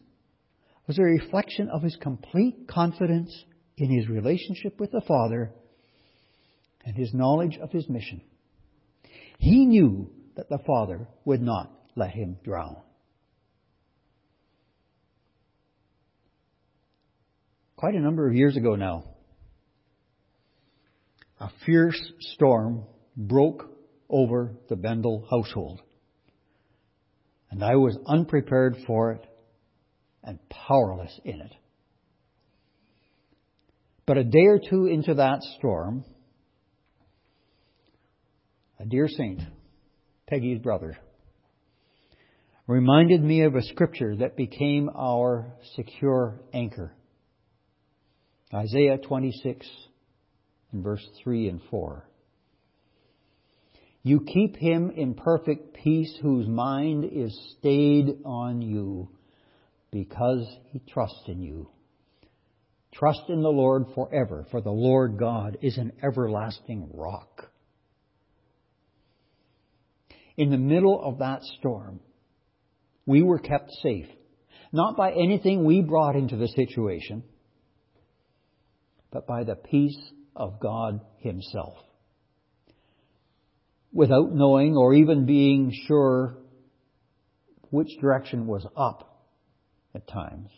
was 0.86 0.98
a 0.98 1.02
reflection 1.02 1.68
of 1.68 1.82
his 1.82 1.96
complete 1.96 2.66
confidence 2.66 3.44
in 3.76 3.90
his 3.90 4.08
relationship 4.08 4.80
with 4.80 4.90
the 4.90 5.02
Father 5.06 5.52
and 6.84 6.96
his 6.96 7.12
knowledge 7.12 7.58
of 7.62 7.70
his 7.70 7.88
mission. 7.88 8.22
He 9.38 9.66
knew 9.66 10.10
that 10.36 10.48
the 10.48 10.58
Father 10.66 11.06
would 11.24 11.42
not 11.42 11.70
let 11.94 12.10
him 12.10 12.38
drown. 12.42 12.76
Quite 17.78 17.94
a 17.94 18.00
number 18.00 18.26
of 18.26 18.34
years 18.34 18.56
ago 18.56 18.74
now, 18.74 19.04
a 21.38 21.48
fierce 21.64 22.12
storm 22.32 22.82
broke 23.16 23.70
over 24.10 24.52
the 24.68 24.74
Bendel 24.74 25.24
household. 25.30 25.80
And 27.52 27.62
I 27.62 27.76
was 27.76 27.96
unprepared 28.04 28.78
for 28.84 29.12
it 29.12 29.24
and 30.24 30.40
powerless 30.48 31.20
in 31.24 31.40
it. 31.40 31.52
But 34.06 34.18
a 34.18 34.24
day 34.24 34.46
or 34.46 34.58
two 34.58 34.86
into 34.86 35.14
that 35.14 35.38
storm, 35.58 36.04
a 38.80 38.86
dear 38.86 39.06
saint, 39.06 39.40
Peggy's 40.26 40.58
brother, 40.58 40.98
reminded 42.66 43.22
me 43.22 43.42
of 43.42 43.54
a 43.54 43.62
scripture 43.62 44.16
that 44.16 44.36
became 44.36 44.90
our 44.96 45.52
secure 45.76 46.40
anchor. 46.52 46.92
Isaiah 48.52 48.98
26 48.98 49.66
and 50.72 50.82
verse 50.82 51.06
3 51.22 51.48
and 51.48 51.60
4. 51.70 52.04
You 54.02 54.20
keep 54.20 54.56
him 54.56 54.90
in 54.90 55.14
perfect 55.14 55.74
peace 55.74 56.16
whose 56.22 56.46
mind 56.46 57.04
is 57.04 57.38
stayed 57.58 58.18
on 58.24 58.62
you 58.62 59.10
because 59.90 60.46
he 60.70 60.80
trusts 60.88 61.24
in 61.26 61.42
you. 61.42 61.68
Trust 62.92 63.24
in 63.28 63.42
the 63.42 63.50
Lord 63.50 63.86
forever, 63.94 64.46
for 64.50 64.60
the 64.60 64.70
Lord 64.70 65.18
God 65.18 65.58
is 65.60 65.76
an 65.76 65.92
everlasting 66.02 66.90
rock. 66.94 67.50
In 70.36 70.50
the 70.50 70.56
middle 70.56 71.00
of 71.02 71.18
that 71.18 71.42
storm, 71.58 72.00
we 73.04 73.22
were 73.22 73.38
kept 73.38 73.72
safe, 73.82 74.06
not 74.72 74.96
by 74.96 75.12
anything 75.12 75.64
we 75.64 75.82
brought 75.82 76.16
into 76.16 76.36
the 76.36 76.48
situation, 76.48 77.24
but 79.10 79.26
by 79.26 79.44
the 79.44 79.54
peace 79.54 79.98
of 80.36 80.60
God 80.60 81.00
Himself. 81.18 81.76
Without 83.92 84.32
knowing 84.32 84.76
or 84.76 84.94
even 84.94 85.26
being 85.26 85.72
sure 85.86 86.36
which 87.70 87.88
direction 88.00 88.46
was 88.46 88.66
up 88.76 89.26
at 89.94 90.06
times. 90.06 90.50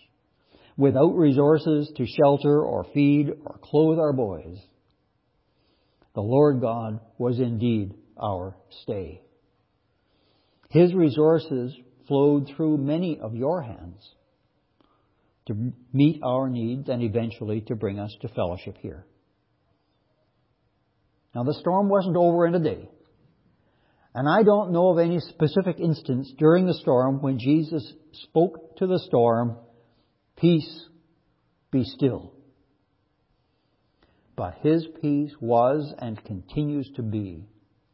Without 0.77 1.17
resources 1.17 1.93
to 1.97 2.07
shelter 2.07 2.63
or 2.63 2.87
feed 2.93 3.31
or 3.45 3.59
clothe 3.63 3.99
our 3.99 4.13
boys. 4.13 4.59
The 6.15 6.23
Lord 6.23 6.61
God 6.61 7.01
was 7.19 7.39
indeed 7.39 7.95
our 8.21 8.57
stay. 8.83 9.23
His 10.71 10.95
resources 10.95 11.75
flowed 12.09 12.49
through 12.57 12.79
many 12.79 13.19
of 13.21 13.35
your 13.35 13.63
hands 13.63 14.09
to 15.47 15.73
meet 15.93 16.21
our 16.23 16.49
needs 16.49 16.89
and 16.89 17.03
eventually 17.03 17.61
to 17.63 17.75
bring 17.75 17.99
us 17.99 18.15
to 18.23 18.29
fellowship 18.29 18.77
here. 18.81 19.07
Now, 21.35 21.45
the 21.45 21.55
storm 21.55 21.89
wasn't 21.89 22.17
over 22.17 22.47
in 22.47 22.55
a 22.55 22.61
day. 22.61 22.89
And 24.15 24.29
I 24.29 24.43
don't 24.43 24.73
know 24.73 24.91
of 24.91 24.99
any 24.99 25.21
specific 25.21 25.79
instance 25.79 26.33
during 26.37 26.67
the 26.67 26.75
storm 26.75 27.23
when 27.23 27.39
Jesus 27.39 27.93
spoke 28.13 28.77
to 28.79 28.87
the 28.87 28.99
storm, 28.99 29.57
Peace, 30.37 30.89
be 31.71 31.85
still. 31.85 32.33
But 34.35 34.55
His 34.63 34.87
peace 35.01 35.33
was 35.41 35.95
and 35.99 36.23
continues 36.25 36.91
to 36.97 37.03
be 37.03 37.45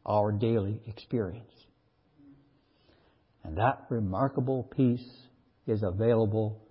our 0.05 0.31
daily 0.31 0.81
experience. 0.87 1.51
And 3.43 3.57
that 3.57 3.85
remarkable 3.89 4.63
peace 4.75 5.07
is 5.67 5.83
available 5.83 6.66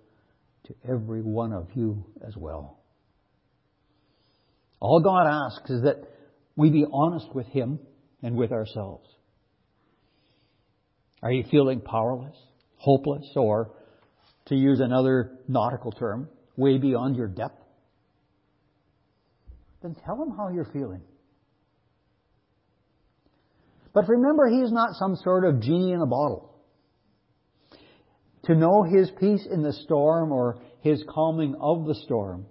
to 0.67 0.75
every 0.89 1.21
one 1.21 1.53
of 1.53 1.67
you 1.73 2.05
as 2.27 2.35
well. 2.35 2.79
All 4.79 5.01
God 5.01 5.27
asks 5.27 5.69
is 5.69 5.83
that 5.83 6.03
we 6.55 6.69
be 6.69 6.85
honest 6.91 7.33
with 7.33 7.47
Him 7.47 7.79
and 8.21 8.35
with 8.35 8.51
ourselves. 8.51 9.07
Are 11.23 11.31
you 11.31 11.43
feeling 11.49 11.81
powerless, 11.81 12.35
hopeless, 12.77 13.25
or, 13.35 13.71
to 14.47 14.55
use 14.55 14.79
another 14.79 15.39
nautical 15.47 15.91
term, 15.91 16.29
way 16.55 16.77
beyond 16.77 17.15
your 17.15 17.27
depth? 17.27 17.61
Then 19.81 19.95
tell 20.05 20.21
Him 20.21 20.35
how 20.35 20.49
you're 20.49 20.69
feeling. 20.71 21.01
But 23.93 24.07
remember, 24.07 24.47
He 24.47 24.57
is 24.57 24.71
not 24.71 24.89
some 24.93 25.15
sort 25.23 25.45
of 25.45 25.61
genie 25.61 25.91
in 25.91 26.01
a 26.01 26.05
bottle. 26.05 26.56
To 28.47 28.55
know 28.55 28.83
His 28.83 29.11
peace 29.19 29.45
in 29.49 29.61
the 29.61 29.73
storm 29.73 30.31
or 30.31 30.59
His 30.79 31.03
calming 31.09 31.55
of 31.59 31.85
the 31.85 31.95
storm, 31.95 32.45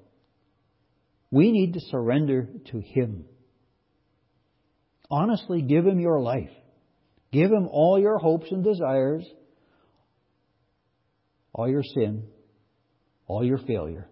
we 1.30 1.50
need 1.50 1.72
to 1.72 1.80
surrender 1.80 2.48
to 2.70 2.80
Him. 2.80 3.24
Honestly, 5.11 5.62
give 5.62 5.87
Him 5.87 5.98
your 5.98 6.20
life. 6.20 6.50
Give 7.32 7.50
Him 7.50 7.68
all 7.70 7.98
your 7.98 8.18
hopes 8.18 8.46
and 8.50 8.62
desires, 8.62 9.24
all 11.54 11.68
your 11.68 11.82
sin, 11.82 12.24
all 13.26 13.42
your 13.42 13.59
failure. 13.59 14.06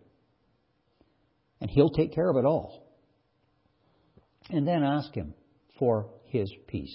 And 1.61 1.71
He'll 1.71 1.91
take 1.91 2.15
care 2.15 2.31
of 2.31 2.37
it 2.37 2.47
all. 2.47 2.83
And 4.49 4.67
then 4.67 4.83
ask 4.83 5.13
Him 5.15 5.35
for 5.79 6.09
His 6.29 6.51
peace. 6.67 6.95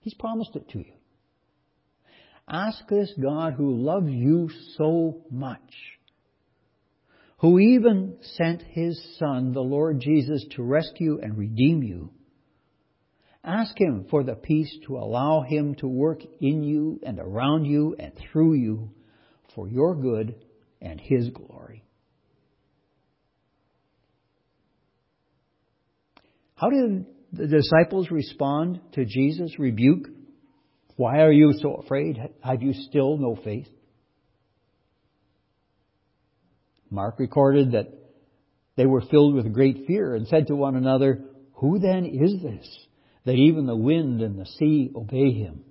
He's 0.00 0.14
promised 0.14 0.56
it 0.56 0.68
to 0.70 0.78
you. 0.78 0.92
Ask 2.50 2.88
this 2.88 3.12
God 3.20 3.54
who 3.54 3.76
loves 3.76 4.10
you 4.10 4.50
so 4.76 5.22
much, 5.30 5.72
who 7.38 7.58
even 7.58 8.16
sent 8.20 8.62
His 8.62 9.00
Son, 9.18 9.52
the 9.52 9.60
Lord 9.60 10.00
Jesus, 10.00 10.44
to 10.56 10.62
rescue 10.62 11.20
and 11.22 11.38
redeem 11.38 11.82
you 11.82 12.10
Ask 13.42 13.78
Him 13.80 14.06
for 14.10 14.22
the 14.22 14.34
peace 14.34 14.74
to 14.86 14.98
allow 14.98 15.40
Him 15.40 15.74
to 15.76 15.88
work 15.88 16.20
in 16.40 16.62
you 16.62 17.00
and 17.02 17.18
around 17.18 17.64
you 17.64 17.96
and 17.98 18.12
through 18.30 18.54
you 18.54 18.90
for 19.54 19.66
your 19.66 19.94
good 19.94 20.34
and 20.82 21.00
His 21.00 21.30
glory. 21.30 21.84
How 26.54 26.68
did 26.68 27.06
the 27.32 27.46
disciples 27.46 28.10
respond 28.10 28.80
to 28.92 29.06
Jesus' 29.06 29.58
rebuke? 29.58 30.08
Why 31.00 31.20
are 31.22 31.32
you 31.32 31.54
so 31.62 31.76
afraid? 31.76 32.18
Have 32.44 32.62
you 32.62 32.74
still 32.74 33.16
no 33.16 33.34
faith? 33.34 33.68
Mark 36.90 37.18
recorded 37.18 37.72
that 37.72 37.86
they 38.76 38.84
were 38.84 39.00
filled 39.00 39.34
with 39.34 39.50
great 39.54 39.86
fear 39.86 40.14
and 40.14 40.28
said 40.28 40.48
to 40.48 40.54
one 40.54 40.76
another, 40.76 41.24
Who 41.54 41.78
then 41.78 42.04
is 42.04 42.42
this? 42.42 42.86
that 43.24 43.32
even 43.32 43.64
the 43.64 43.74
wind 43.76 44.20
and 44.20 44.38
the 44.38 44.44
sea 44.44 44.90
obey 44.94 45.32
him. 45.32 45.62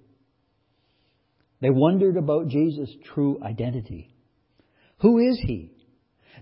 They 1.62 1.70
wondered 1.70 2.18
about 2.18 2.48
Jesus' 2.48 2.90
true 3.14 3.40
identity. 3.44 4.16
Who 5.02 5.20
is 5.20 5.40
he? 5.46 5.74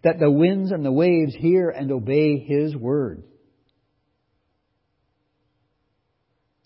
That 0.06 0.18
the 0.18 0.32
winds 0.32 0.72
and 0.72 0.86
the 0.86 0.94
waves 0.94 1.36
hear 1.36 1.70
and 1.70 1.92
obey 1.92 2.40
his 2.40 2.74
word. 2.74 3.24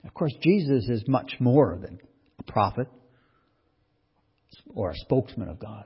Of 0.05 0.13
course, 0.13 0.35
Jesus 0.43 0.87
is 0.87 1.07
much 1.07 1.37
more 1.39 1.79
than 1.81 1.99
prophet 2.51 2.87
or 4.73 4.91
a 4.91 4.95
spokesman 4.95 5.49
of 5.49 5.59
God. 5.59 5.85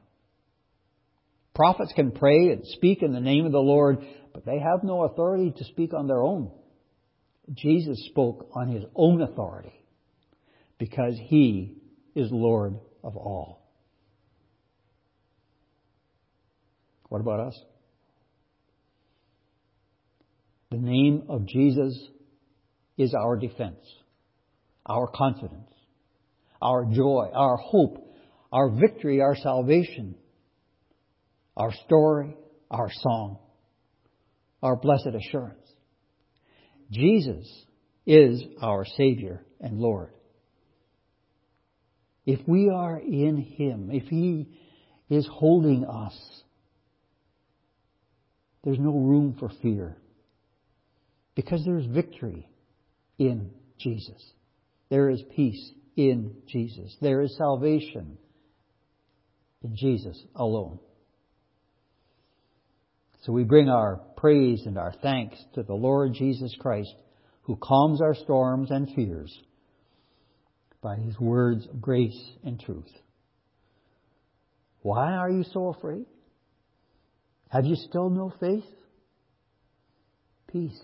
Prophets 1.53 1.93
can 1.95 2.11
pray 2.11 2.51
and 2.51 2.63
speak 2.65 3.01
in 3.01 3.13
the 3.13 3.21
name 3.21 3.45
of 3.45 3.51
the 3.51 3.59
Lord, 3.59 3.99
but 4.33 4.45
they 4.45 4.59
have 4.59 4.83
no 4.83 5.03
authority 5.03 5.53
to 5.57 5.63
speak 5.65 5.93
on 5.93 6.07
their 6.07 6.21
own. 6.21 6.51
Jesus 7.53 8.05
spoke 8.09 8.49
on 8.53 8.67
his 8.67 8.83
own 8.95 9.21
authority 9.21 9.73
because 10.77 11.15
he 11.27 11.77
is 12.15 12.29
Lord 12.31 12.75
of 13.03 13.15
all. 13.15 13.61
What 17.09 17.21
about 17.21 17.39
us? 17.39 17.59
The 20.71 20.77
name 20.77 21.23
of 21.29 21.45
Jesus 21.45 21.97
is 22.97 23.13
our 23.13 23.37
defense, 23.37 23.79
our 24.85 25.07
confidence, 25.07 25.69
our 26.61 26.85
joy, 26.85 27.29
our 27.33 27.57
hope, 27.57 28.13
our 28.51 28.69
victory, 28.69 29.21
our 29.21 29.35
salvation, 29.35 30.15
our 31.57 31.73
story, 31.85 32.35
our 32.71 32.89
song, 32.91 33.37
our 34.61 34.75
blessed 34.75 35.09
assurance. 35.15 35.59
Jesus 36.91 37.47
is 38.05 38.43
our 38.61 38.85
Savior 38.97 39.43
and 39.59 39.79
Lord. 39.79 40.11
If 42.25 42.39
we 42.47 42.69
are 42.69 42.99
in 42.99 43.37
Him, 43.37 43.89
if 43.91 44.07
He 44.07 44.47
is 45.09 45.27
holding 45.31 45.85
us, 45.85 46.15
there's 48.63 48.79
no 48.79 48.91
room 48.91 49.35
for 49.39 49.49
fear. 49.61 49.97
Because 51.35 51.63
there's 51.65 51.85
victory 51.85 52.49
in 53.19 53.51
Jesus. 53.77 54.21
There 54.89 55.09
is 55.09 55.21
peace 55.35 55.71
in 55.95 56.35
Jesus. 56.47 56.95
There 57.01 57.21
is 57.21 57.35
salvation 57.37 58.17
in 59.63 59.75
Jesus 59.75 60.21
alone. 60.35 60.79
So 63.23 63.31
we 63.31 63.43
bring 63.43 63.69
our 63.69 64.01
praise 64.17 64.63
and 64.65 64.77
our 64.77 64.93
thanks 65.01 65.37
to 65.55 65.63
the 65.63 65.73
Lord 65.73 66.13
Jesus 66.13 66.55
Christ, 66.59 66.93
who 67.43 67.55
calms 67.55 68.01
our 68.01 68.13
storms 68.13 68.69
and 68.69 68.89
fears 68.95 69.35
by 70.81 70.95
his 70.97 71.19
words 71.19 71.65
of 71.67 71.81
grace 71.81 72.31
and 72.43 72.59
truth. 72.59 72.91
Why 74.81 75.13
are 75.13 75.31
you 75.31 75.43
so 75.51 75.69
afraid? 75.69 76.05
Have 77.49 77.65
you 77.65 77.75
still 77.75 78.11
no 78.11 78.31
faith? 78.39 78.63
Peace. 80.51 80.79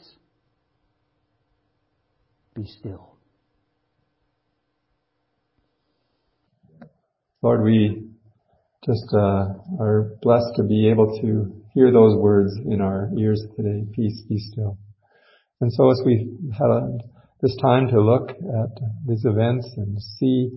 Be 2.56 2.66
still. 2.80 3.11
Lord, 7.44 7.64
we 7.64 8.04
just 8.86 9.12
uh, 9.16 9.48
are 9.80 10.12
blessed 10.22 10.58
to 10.58 10.64
be 10.64 10.88
able 10.92 11.20
to 11.22 11.52
hear 11.74 11.92
those 11.92 12.16
words 12.16 12.54
in 12.70 12.82
our 12.82 13.10
ears 13.18 13.44
today. 13.58 13.84
Peace, 13.96 14.22
be 14.30 14.38
still. 14.38 14.78
And 15.60 15.74
so 15.74 15.90
as 15.90 16.00
we 16.06 16.38
have 16.60 16.70
had 16.70 17.00
this 17.42 17.56
time 17.60 17.88
to 17.88 18.00
look 18.00 18.30
at 18.30 18.78
these 19.08 19.26
events 19.26 19.68
and 19.76 19.98
see 20.20 20.52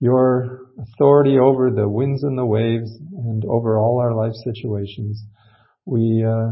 your 0.00 0.62
authority 0.80 1.38
over 1.38 1.70
the 1.70 1.88
winds 1.88 2.24
and 2.24 2.36
the 2.36 2.44
waves 2.44 2.90
and 3.18 3.44
over 3.44 3.78
all 3.78 4.00
our 4.00 4.12
life 4.12 4.34
situations, 4.42 5.22
we 5.84 6.24
uh, 6.26 6.50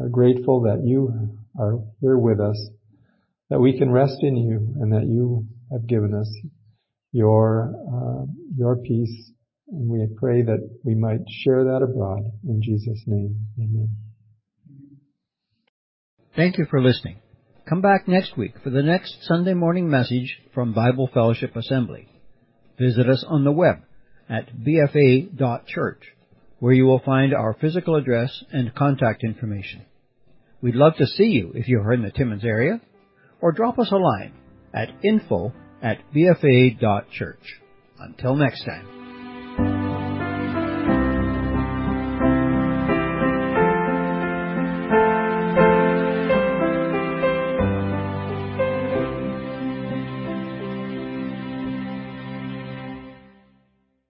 are 0.00 0.08
grateful 0.10 0.62
that 0.62 0.82
you 0.84 1.38
are 1.60 1.78
here 2.00 2.18
with 2.18 2.40
us, 2.40 2.70
that 3.50 3.60
we 3.60 3.78
can 3.78 3.92
rest 3.92 4.16
in 4.22 4.36
you 4.36 4.74
and 4.80 4.92
that 4.92 5.06
you 5.06 5.46
have 5.70 5.86
given 5.86 6.12
us 6.12 6.28
your 7.12 7.72
uh, 7.86 8.24
your 8.56 8.76
peace. 8.76 9.32
And 9.68 9.88
we 9.88 10.06
pray 10.16 10.42
that 10.42 10.68
we 10.84 10.94
might 10.94 11.20
share 11.44 11.64
that 11.64 11.82
abroad. 11.82 12.20
In 12.46 12.60
Jesus' 12.62 13.02
name, 13.06 13.46
amen. 13.58 13.96
Thank 16.36 16.58
you 16.58 16.66
for 16.68 16.82
listening. 16.82 17.20
Come 17.68 17.80
back 17.80 18.08
next 18.08 18.36
week 18.36 18.54
for 18.62 18.70
the 18.70 18.82
next 18.82 19.18
Sunday 19.22 19.54
morning 19.54 19.88
message 19.88 20.38
from 20.52 20.74
Bible 20.74 21.08
Fellowship 21.12 21.54
Assembly. 21.56 22.08
Visit 22.78 23.08
us 23.08 23.24
on 23.26 23.44
the 23.44 23.52
web 23.52 23.76
at 24.28 24.48
bfa.church, 24.54 26.02
where 26.58 26.72
you 26.72 26.84
will 26.84 26.98
find 27.00 27.32
our 27.32 27.56
physical 27.60 27.96
address 27.96 28.44
and 28.52 28.74
contact 28.74 29.22
information. 29.22 29.82
We'd 30.60 30.74
love 30.74 30.96
to 30.96 31.06
see 31.06 31.28
you 31.28 31.52
if 31.54 31.68
you're 31.68 31.92
in 31.92 32.02
the 32.02 32.10
Timmins 32.10 32.44
area, 32.44 32.80
or 33.40 33.52
drop 33.52 33.78
us 33.78 33.90
a 33.90 33.96
line 33.96 34.34
at 34.74 34.90
info 35.04 35.52
at 35.82 35.98
bfa.church. 36.14 37.61
Until 38.02 38.34
next 38.34 38.64
time. 38.64 39.01